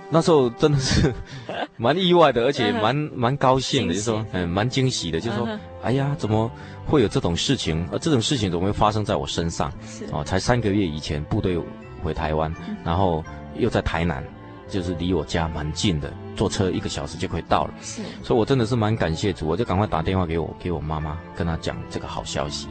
[0.09, 1.13] 那时候真的是
[1.75, 5.45] 蛮意外的，而且蛮蛮高兴的，就说嗯蛮惊喜的，就说
[5.81, 6.49] 哎呀，怎么
[6.85, 7.85] 会有这种事情？
[7.91, 9.71] 而这种事情怎么会发生在我身上？
[9.85, 11.57] 是啊，才三个月以前部队
[12.03, 13.23] 回台湾，然后
[13.55, 14.23] 又在台南。
[14.69, 17.73] 就是离我家蛮近的，坐车一个小时就可以到了。
[17.81, 22.67] 是，所以我真的是蛮感谢主，我就赶快打电话给我给我妈妈，跟她讲这个好消息。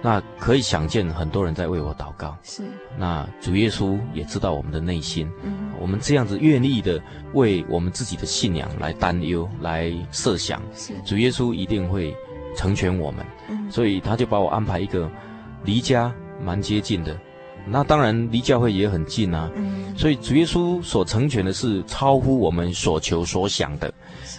[0.00, 2.36] 那可以想见，很多人在为我祷告。
[2.44, 2.62] 是，
[2.96, 5.28] 那主耶稣也知道我们的内心。
[5.42, 7.02] 嗯，我们这样子愿意的
[7.32, 12.14] 为我们自己的信仰来担忧、来设想，是主耶稣一定会
[12.54, 13.26] 成全我们。
[13.48, 15.10] 嗯，所以他就把我安排一个
[15.64, 17.18] 离家蛮接近的。
[17.66, 23.92] 那当然离教会也很近啊，嗯，所以主耶稣所成全的是超乎我们所求所想的。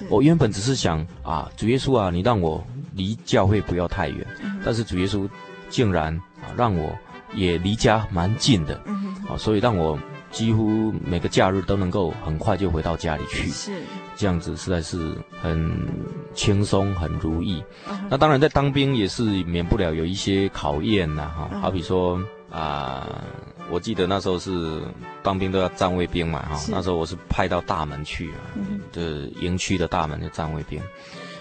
[0.09, 2.63] 我原本只是想啊，主耶稣啊，你让我
[2.93, 5.27] 离教会不要太远，嗯，但是主耶稣
[5.69, 6.95] 竟然啊让我
[7.33, 9.97] 也离家蛮近的，嗯，啊，所以让我
[10.31, 13.71] 几乎每个假日都能够很快就回到家里去，是。
[14.17, 15.71] 这样子，实在是很
[16.33, 17.63] 轻松很如意。
[17.89, 22.21] 嗯，那当然在当兵也是免不了有一些考验呐，哈，好比说。
[22.51, 23.21] 啊、呃，
[23.69, 24.81] 我记得那时候是
[25.21, 28.39] 当兵都要站卫兵嘛，哈，那时候我是派到大门去啊，
[28.93, 30.79] 的营区的大门的站卫兵。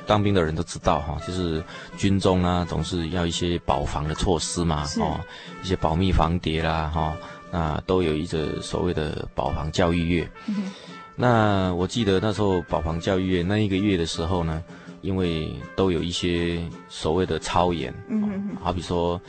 [0.06, 1.62] 当兵的人都知道哈，就是
[1.96, 5.20] 军中啊，总是要一些保防的措施嘛，哦，
[5.62, 7.16] 一些保密防谍啦，哈，
[7.50, 10.30] 那都有一个所谓的保防教育月。
[11.14, 14.62] 那我记得那时候保防教育月那一个月的时候呢，
[15.00, 19.20] 因为都有一些所谓的操演，嗯，好比说。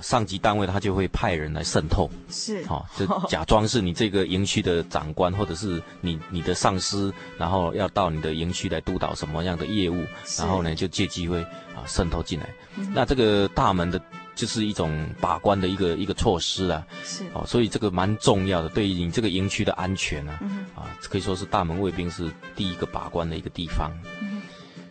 [0.00, 10.04] 上级单位他就会派人来渗透，是，好、哦，就假装是你这个营区的长官，或者是你你的上司，然后要到你的营区来督导什么样的业务，
[10.38, 11.42] 然后呢就借机会
[11.74, 12.48] 啊渗透进来。
[12.76, 14.00] 嗯、那这个大门的，
[14.34, 23.90] 就是一种把关的一个一个措施啊，是，哦，所以这个蛮重要的，对于你这个营区的安全啊，嗯、啊，可以说是大门卫兵是第一个把关的一个地方。
[24.20, 24.42] 嗯、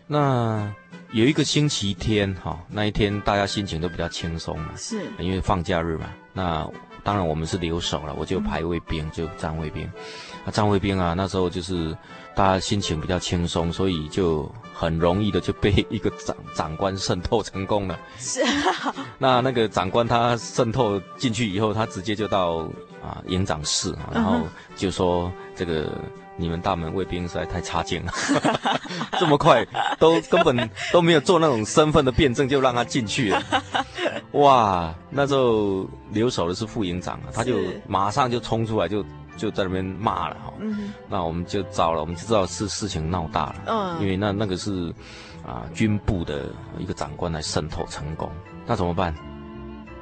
[0.05, 0.73] 那。
[1.11, 6.07] 有一个星期天，哈，那一天大家心情都比较轻松嘛，是，因为放假日嘛。
[6.33, 6.69] 那
[7.03, 9.89] 当然我们是留守了，我就排卫兵，就站卫兵。
[10.45, 11.95] 那站卫兵啊，那时候就是
[12.35, 17.97] 大家心情比较轻松，所以就很容易的就被一个长长官渗透成功了。
[18.17, 18.93] 是啊。
[19.17, 22.69] 那那个长官他渗透进去以后，他直接就到
[23.01, 24.41] 啊营长室啊，然后
[24.75, 25.89] 就说这个。
[26.37, 28.13] 你们大门卫兵实在太差劲了，
[29.19, 29.65] 这么快
[29.99, 33.41] 都根本都没有做那种身份的辩证就让他进去了，
[34.33, 34.93] 哇！
[35.09, 37.57] 那时候留守的是副营长啊，他就
[37.87, 39.03] 马上就冲出来就
[39.35, 44.93] 就在那边骂了哈，嗯，那我们就糟了，我们就知道是事情闹大了，嗯，因为那那个是
[45.45, 46.45] 啊军部的
[46.77, 48.31] 一个长官来渗透成功，
[48.65, 49.13] 那怎么办？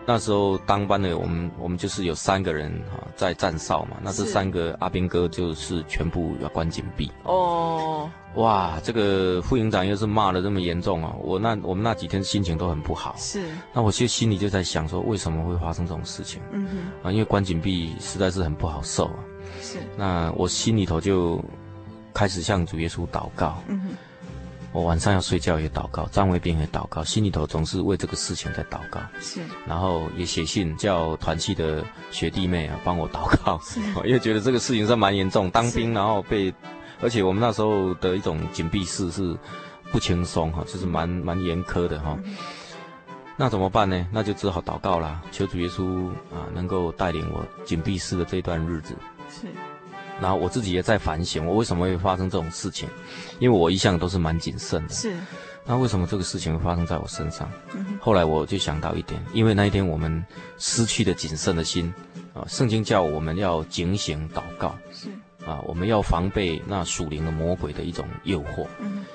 [0.07, 3.97] 那时候当班的我们，我们就是有三个人哈在站哨嘛。
[4.03, 7.11] 那这三个阿兵哥就是全部要关紧闭。
[7.23, 11.15] 哦，哇，这个副营长又是骂的这么严重啊！
[11.19, 13.15] 我那我们那几天心情都很不好。
[13.17, 13.45] 是。
[13.73, 16.39] 那我其实心里就在想说，为什么会发生这种事情？
[16.51, 17.09] 嗯哼。
[17.09, 19.19] 啊，因为关紧闭实在是很不好受啊。
[19.59, 19.79] 是。
[19.97, 21.43] 那我心里头就
[22.13, 23.57] 开始向主耶稣祷告。
[23.67, 23.89] 嗯哼。
[24.75, 28.99] 我晚上要睡觉也祷告，站卫兵也祷告，心里头总是为这个事情在祷告。
[29.21, 36.53] 是，然后也写信叫团契的学弟妹啊帮我祷告，是， 因为觉得这个事情是蛮严重，当兵然后被，
[36.99, 39.33] 而且我们那时候的一种紧闭式是
[39.93, 42.19] 不轻松哈，就是蛮蛮严苛的哈。
[42.25, 42.35] 嗯、
[43.37, 44.05] 那怎么办呢？
[44.11, 48.93] 那就只好祷告啦，求主耶稣啊能够带领我紧闭式的这段日子。
[49.29, 49.47] 是。
[50.21, 52.87] 然后我自己也在反省，我为什么会发生这种事情？
[53.39, 54.93] 因为我一向都是蛮谨慎的。
[54.93, 55.15] 是。
[55.67, 57.49] 那为什么这个事情会发生在我身上？
[57.99, 60.23] 后来我就想到一点，因为那一天我们
[60.57, 61.91] 失去了谨慎的心，
[62.33, 64.75] 啊，圣经叫我们要警醒祷告。
[64.91, 65.09] 是。
[65.45, 68.65] 啊，我们要防备那属灵的魔鬼的一种诱惑。
[68.79, 69.05] 嗯。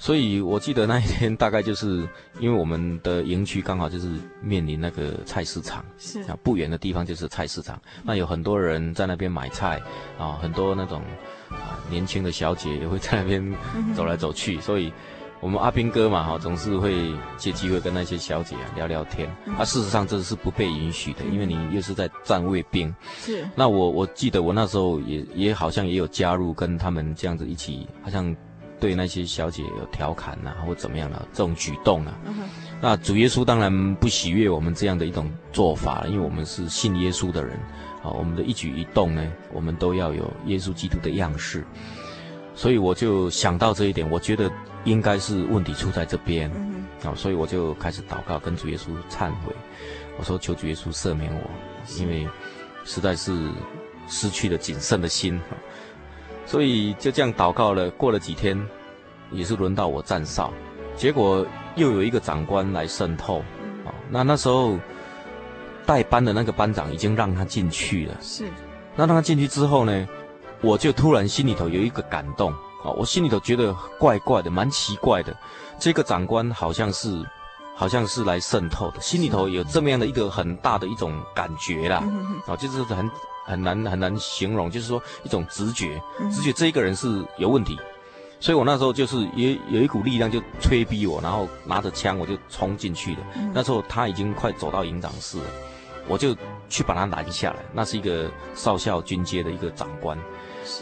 [0.00, 4.08] 所以我记得那一天大概就是因为我们的营区刚好就是
[4.40, 7.82] 面临那个菜市场，是啊，不远的地方就是菜市场。
[8.04, 9.82] 那有很多人在那边买菜
[10.16, 11.02] 啊，很多那种
[11.50, 13.54] 啊年轻的小姐也会在那边
[13.92, 14.60] 走来走去。
[14.60, 14.92] 所以，
[15.40, 19.28] 我们阿兵哥嘛哈，总是会借机会跟那些小姐啊聊聊天。
[19.58, 22.94] 啊，事实上这是不被允许的，因为你又是在站卫兵。
[23.18, 23.44] 是。
[23.56, 28.32] 那我我记得我那时候也也好像也有加入跟他们这样子一起，好像。
[28.80, 32.32] 对那些小姐有调侃呐、啊，或怎么样的、啊、这种举动啊，uh.
[32.80, 37.56] 那主耶稣当然不喜悦我们这样的一种做法，因为我们是信耶稣的人，
[38.02, 41.64] 啊，我们的一举一动呢，我们都要有耶稣基督的样式，
[42.54, 44.50] 所以我就想到这一点，我觉得
[44.84, 49.52] 应该是问题出在这边，嗯哼，所以我就开始祷告，跟主耶稣忏悔，
[50.16, 51.50] 我说求主耶稣赦免我，
[51.98, 52.28] 因为
[52.84, 53.50] 实在是
[54.08, 55.40] 失去了谨慎的心，
[56.48, 57.90] 所以就这样祷告了。
[57.90, 58.58] 过了几天，
[59.30, 60.50] 也是轮到我站哨，
[60.96, 61.46] 结果
[61.76, 63.40] 又有一个长官来渗透，
[63.84, 64.78] 啊，那那时候
[65.84, 68.46] 带班的那个班长已经让他进去了，是。
[68.96, 70.08] 那让他进去之后呢，
[70.62, 72.50] 我就突然心里头有一个感动
[72.82, 75.36] 啊，我心里头觉得怪怪的，蛮奇怪的。
[75.78, 77.22] 这个长官好像是，
[77.76, 82.02] 好像是来渗透的，心里头有这么样的一个很大的一种感觉啦，
[82.46, 83.08] 啊，就是很
[83.48, 87.76] 很难很难形容，就是说一种直觉，直觉这一个人是有问题。
[88.38, 93.20] 所以我那时候就是有有一股力量就催逼我，然后拿着枪我就冲进去了。
[93.52, 95.44] 那时候他已经快走到营长室了。
[96.10, 96.34] 我就
[96.70, 100.16] 去把他拦下来，那是一个少校军阶的一个长官，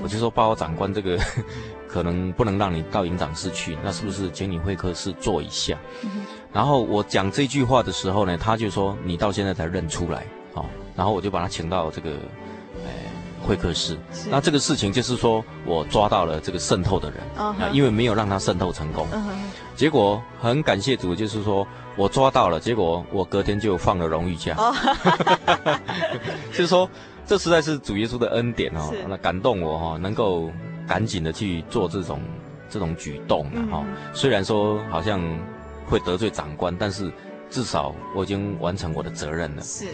[0.01, 1.19] 我就说报告长官，这个
[1.89, 5.77] 可能不能让你到营长室去，那是不是请你会客室坐一下？
[6.05, 12.11] 嗯、然后我讲这句话的时候呢，他就说你到现在才认出来，好、哦，然后我就把他请到这个。
[13.47, 13.97] 会客室，
[14.29, 17.71] 那这个事情就是说我抓到了这个渗透的人啊，uh huh.
[17.71, 19.35] 因为没有让他渗透成功，uh huh.
[19.77, 21.67] 结果很感谢主，就是说
[21.97, 25.79] 我抓到了，结果我隔天就放了荣誉假，uh.
[26.51, 26.91] 就是说
[27.25, 30.51] 这实在是主耶稣的恩典哦，那感动我哈，能够
[30.89, 32.21] 赶紧的去做这种
[32.69, 35.21] 这种举动哈，嗯嗯虽然说好像
[35.87, 37.13] 会得罪长官，但是
[37.49, 39.87] 至少我已经完成我的责任了，是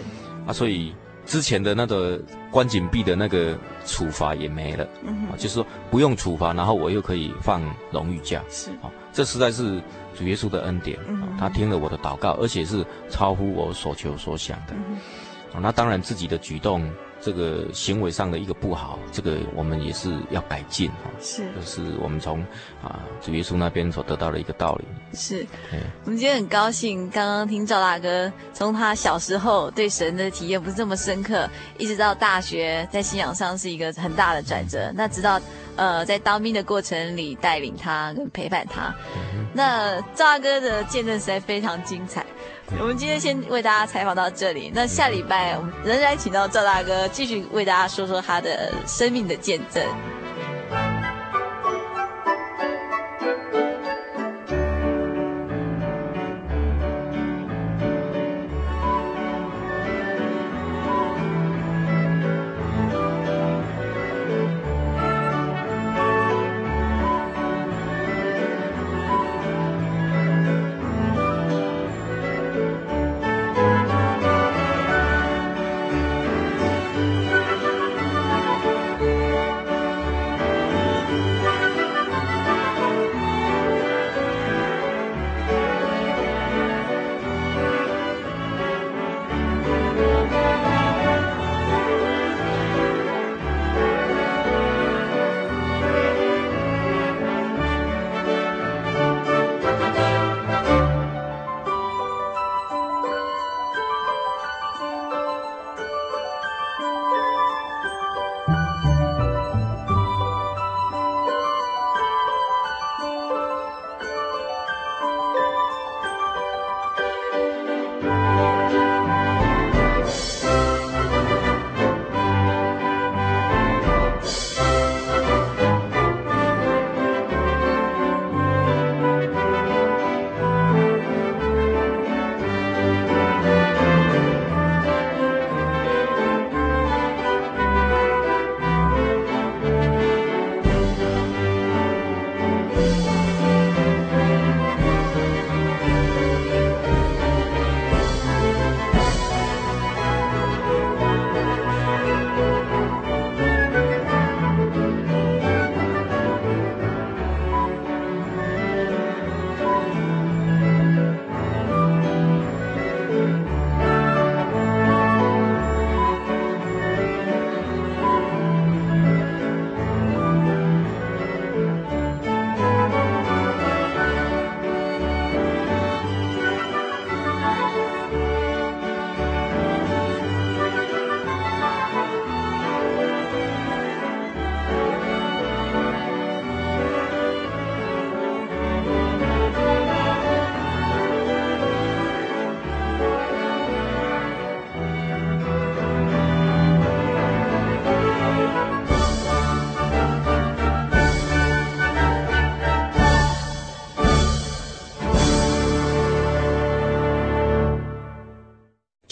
[0.47, 0.95] 啊，所以。
[1.27, 2.21] 之前的那个
[2.51, 3.57] 关禁闭的那个
[3.87, 9.81] 处罚也没了，嗯哼，就是说不用处罚，然后我又可以放荣誉假，是，啊，这实在是
[10.15, 14.97] 主耶稣的恩典，嗯哼，他听了我的祷告，而且是超乎我所求所想的，嗯，
[15.55, 16.91] 啊，那当然自己的举动。
[17.25, 21.11] 这个行为上的一个不好，这个我们也是要改进哈。
[21.21, 22.41] 是，这是我们从
[22.83, 24.85] 啊主耶稣那边所得到的一个道理。
[25.15, 25.47] 是，
[26.05, 31.49] 我们今天很高兴，刚刚听赵大哥从他小时候对神的体验不是这么深刻，
[31.79, 34.87] 一直到大学在信仰上是一个很大的转折。
[34.89, 35.41] 嗯、那直到
[35.77, 42.27] 呃在当兵的过程里带领他跟陪伴他，嗯、那赵大哥的见证实在非常精彩。
[42.81, 49.85] 我们今天先为大家采访到这里，那下礼拜我们仍然请到赵大哥继续为大家说说他的生命的见证。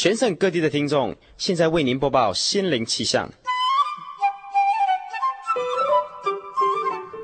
[0.03, 3.31] 全省各地的听众，现在为您播报心灵气象。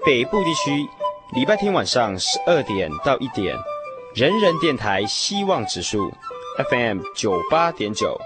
[0.04, 0.86] 北部地区
[1.34, 3.56] 礼拜天晚上十二点到一点，
[4.14, 6.12] 人人电台希望指数
[6.70, 8.20] FM 九八点九。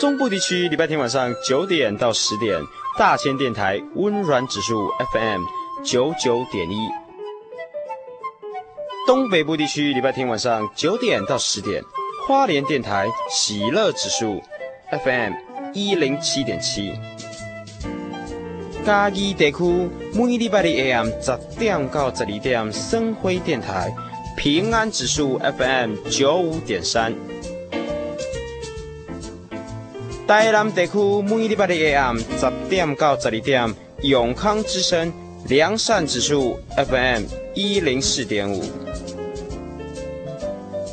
[0.00, 2.62] 中部地区礼拜天晚上九点到十点，
[2.96, 5.42] 大千电台温暖指数 FM
[5.84, 7.01] 九九点一。
[9.04, 11.82] 东北部地区礼拜天晚上九点到十点，
[12.26, 14.40] 花莲电台喜乐指数
[15.04, 15.32] FM
[15.74, 16.92] 一零七点七。
[18.86, 23.92] 嘉义地区每礼拜的 AM 十点到十二点，生辉电台
[24.36, 27.12] 平安指数 FM 九五点三。
[30.28, 35.12] 台南地区每礼拜的 AM 十点到十二点，永康之声
[35.48, 37.24] 良善指数 FM
[37.54, 38.62] 一零四点五。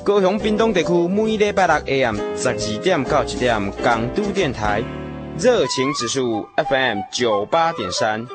[0.09, 4.83] 高雄屏东地区每礼拜六 AM 十二点到一点，港都电台。
[5.37, 8.25] 热情指数 FM 九八点三，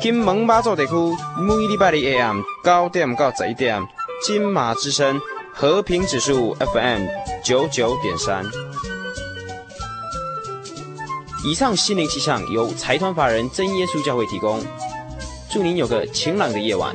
[0.00, 0.92] 金门马祖地区
[1.36, 3.82] 每礼拜的 AM 九点到十一点，
[4.24, 5.20] 金马之声
[5.52, 7.06] 和平指数 FM
[7.42, 8.44] 九九点三。
[11.44, 14.64] 以上心灵气象由财团法人真耶稣教会提供，
[15.50, 16.94] 祝您有个晴朗的夜晚。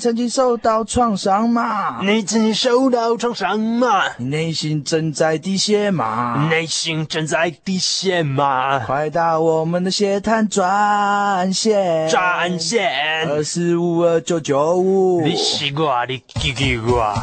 [0.00, 2.00] 曾经受到创伤吗？
[2.02, 4.02] 你曾经受到创伤吗？
[4.16, 6.48] 你内心正在滴血吗？
[6.50, 8.78] 内心正在滴血吗？
[8.80, 15.20] 快打我们的血滩专线，专线二四五二九九五。
[15.20, 17.14] 你是我，你给给我。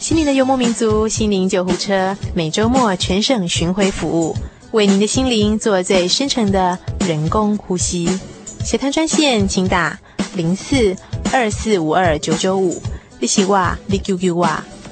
[0.00, 4.36] 心灵的幽默民族，心灵救护车，每周末全省巡回服务，
[4.72, 8.18] 为您的心灵做最深层的人工呼吸。
[8.64, 9.96] 血滩专线，请打
[10.34, 10.96] 零四。
[11.34, 12.78] 二四五二九九五，
[13.18, 14.46] 你是我，你救救我，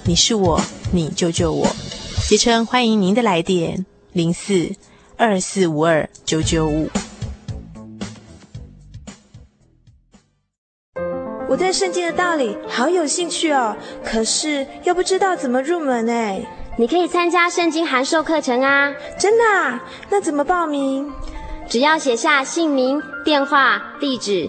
[0.05, 0.59] 你是我，
[0.91, 1.69] 你救救我。
[2.27, 3.85] 杰诚欢迎您的来电，
[4.15, 4.71] 零四
[5.19, 6.89] 二四五二九九五。
[11.47, 16.41] 我对圣经的道理好有兴趣哦，可是又不知道怎么入门哎。
[16.79, 18.91] 你可以参加圣经函授课程啊！
[19.19, 19.85] 真的啊？
[20.09, 21.13] 那怎么报名？
[21.69, 24.49] 只要写下姓名、电话、地址。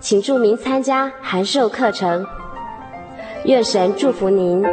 [0.00, 2.26] 请注明参加函授课程，
[3.44, 4.64] 月神祝福您。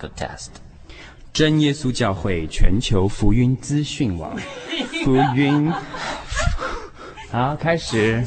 [0.00, 0.48] 可 test.
[1.30, 4.34] 真耶稣教会全球福音资讯网。
[5.04, 5.70] 福音。
[7.30, 8.24] 好开始。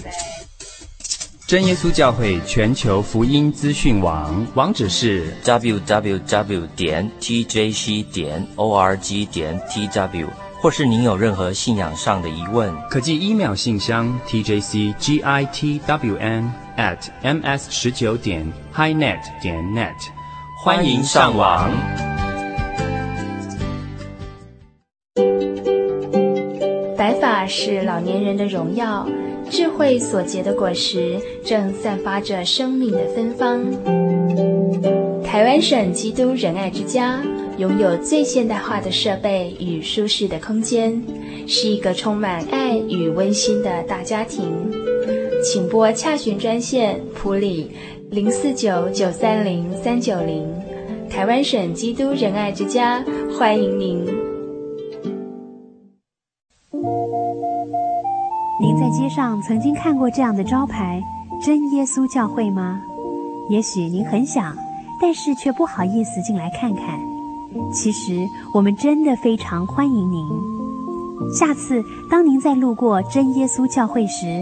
[1.48, 10.26] 真耶稣教会全球福音资讯网网址是 www 点 tjc 点 org 点 tw
[10.62, 12.74] 或是您有任何信仰上的疑问。
[12.90, 19.62] 可寄一秒信箱 t j c g i t w n at m s 十九点 hi net 点
[19.74, 20.13] net
[20.64, 21.70] 欢迎上网。
[26.98, 29.06] 白发是老年人的荣耀。
[29.52, 33.62] 智慧所结的果实，正散发着生命的芬芳。
[35.22, 37.22] 台湾省基督仁爱之家
[37.58, 41.04] 拥有最现代化的设备与舒适的空间，
[41.46, 44.72] 是一个充满爱与温馨的大家庭。
[45.44, 47.70] 请拨洽询专线普里
[48.10, 50.50] 零四九九三零三九零，
[51.10, 53.04] 台湾省基督仁爱之家
[53.38, 54.06] 欢迎您。
[58.62, 61.02] 您在街上曾经看过这样的招牌
[61.46, 62.80] “真耶稣教会”吗？
[63.50, 64.56] 也许您很想，
[65.02, 66.98] 但是却不好意思进来看看。
[67.74, 68.14] 其实
[68.56, 70.26] 我们真的非常欢迎您。
[71.38, 74.42] 下次当您再路过真耶稣教会时，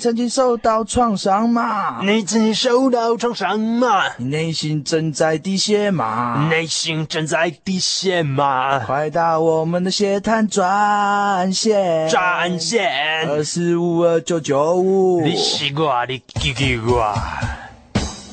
[0.00, 2.02] 曾经受到创伤吗？
[2.02, 4.02] 你曾经受到创伤吗？
[4.16, 6.48] 你内心正在滴血吗？
[6.50, 8.78] 内心正在滴血吗？
[8.80, 15.20] 快打我们的血滩专线，专线二四五二九九五。
[15.20, 17.00] 你是我，你叽叽呱。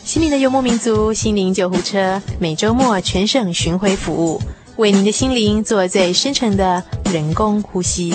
[0.05, 4.41] 心灵的游牧民族，心灵救护车，每周末全省巡回服务，
[4.77, 8.13] 为您的心灵做最深层的人工呼吸。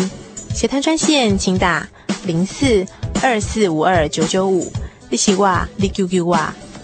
[0.54, 1.86] 血滩专线，请打
[2.24, 2.86] 零四。
[3.22, 4.72] 二四五二九九五，
[5.08, 6.36] 你是我，你救救我，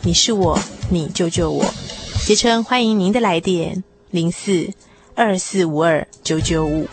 [0.02, 0.56] 你是我，
[0.88, 1.64] 你救救我。
[2.24, 3.82] 杰称欢迎您的来电，
[4.12, 4.70] 零四
[5.16, 6.86] 二四五二九九五。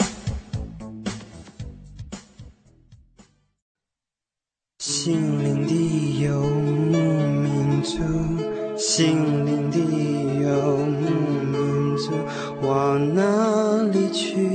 [4.80, 8.00] 心灵的游牧民族，
[8.76, 9.78] 心灵的
[10.42, 11.08] 游牧
[11.46, 12.14] 民族，
[12.64, 14.55] 往哪里去？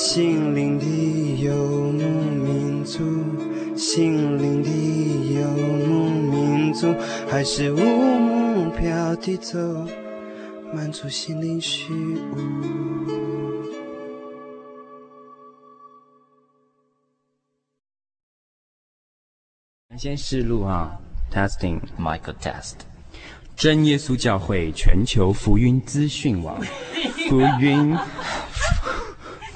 [0.00, 3.02] 心灵的游牧民族，
[3.76, 4.78] 心灵的。
[7.28, 9.58] 还是无目标地走，
[10.72, 12.38] 满足心灵虚无。
[19.98, 20.96] 先试录啊
[21.32, 22.74] ，testing，Michael test。
[23.56, 26.60] 真耶稣教会全球福音资讯网，
[27.28, 27.96] 福音。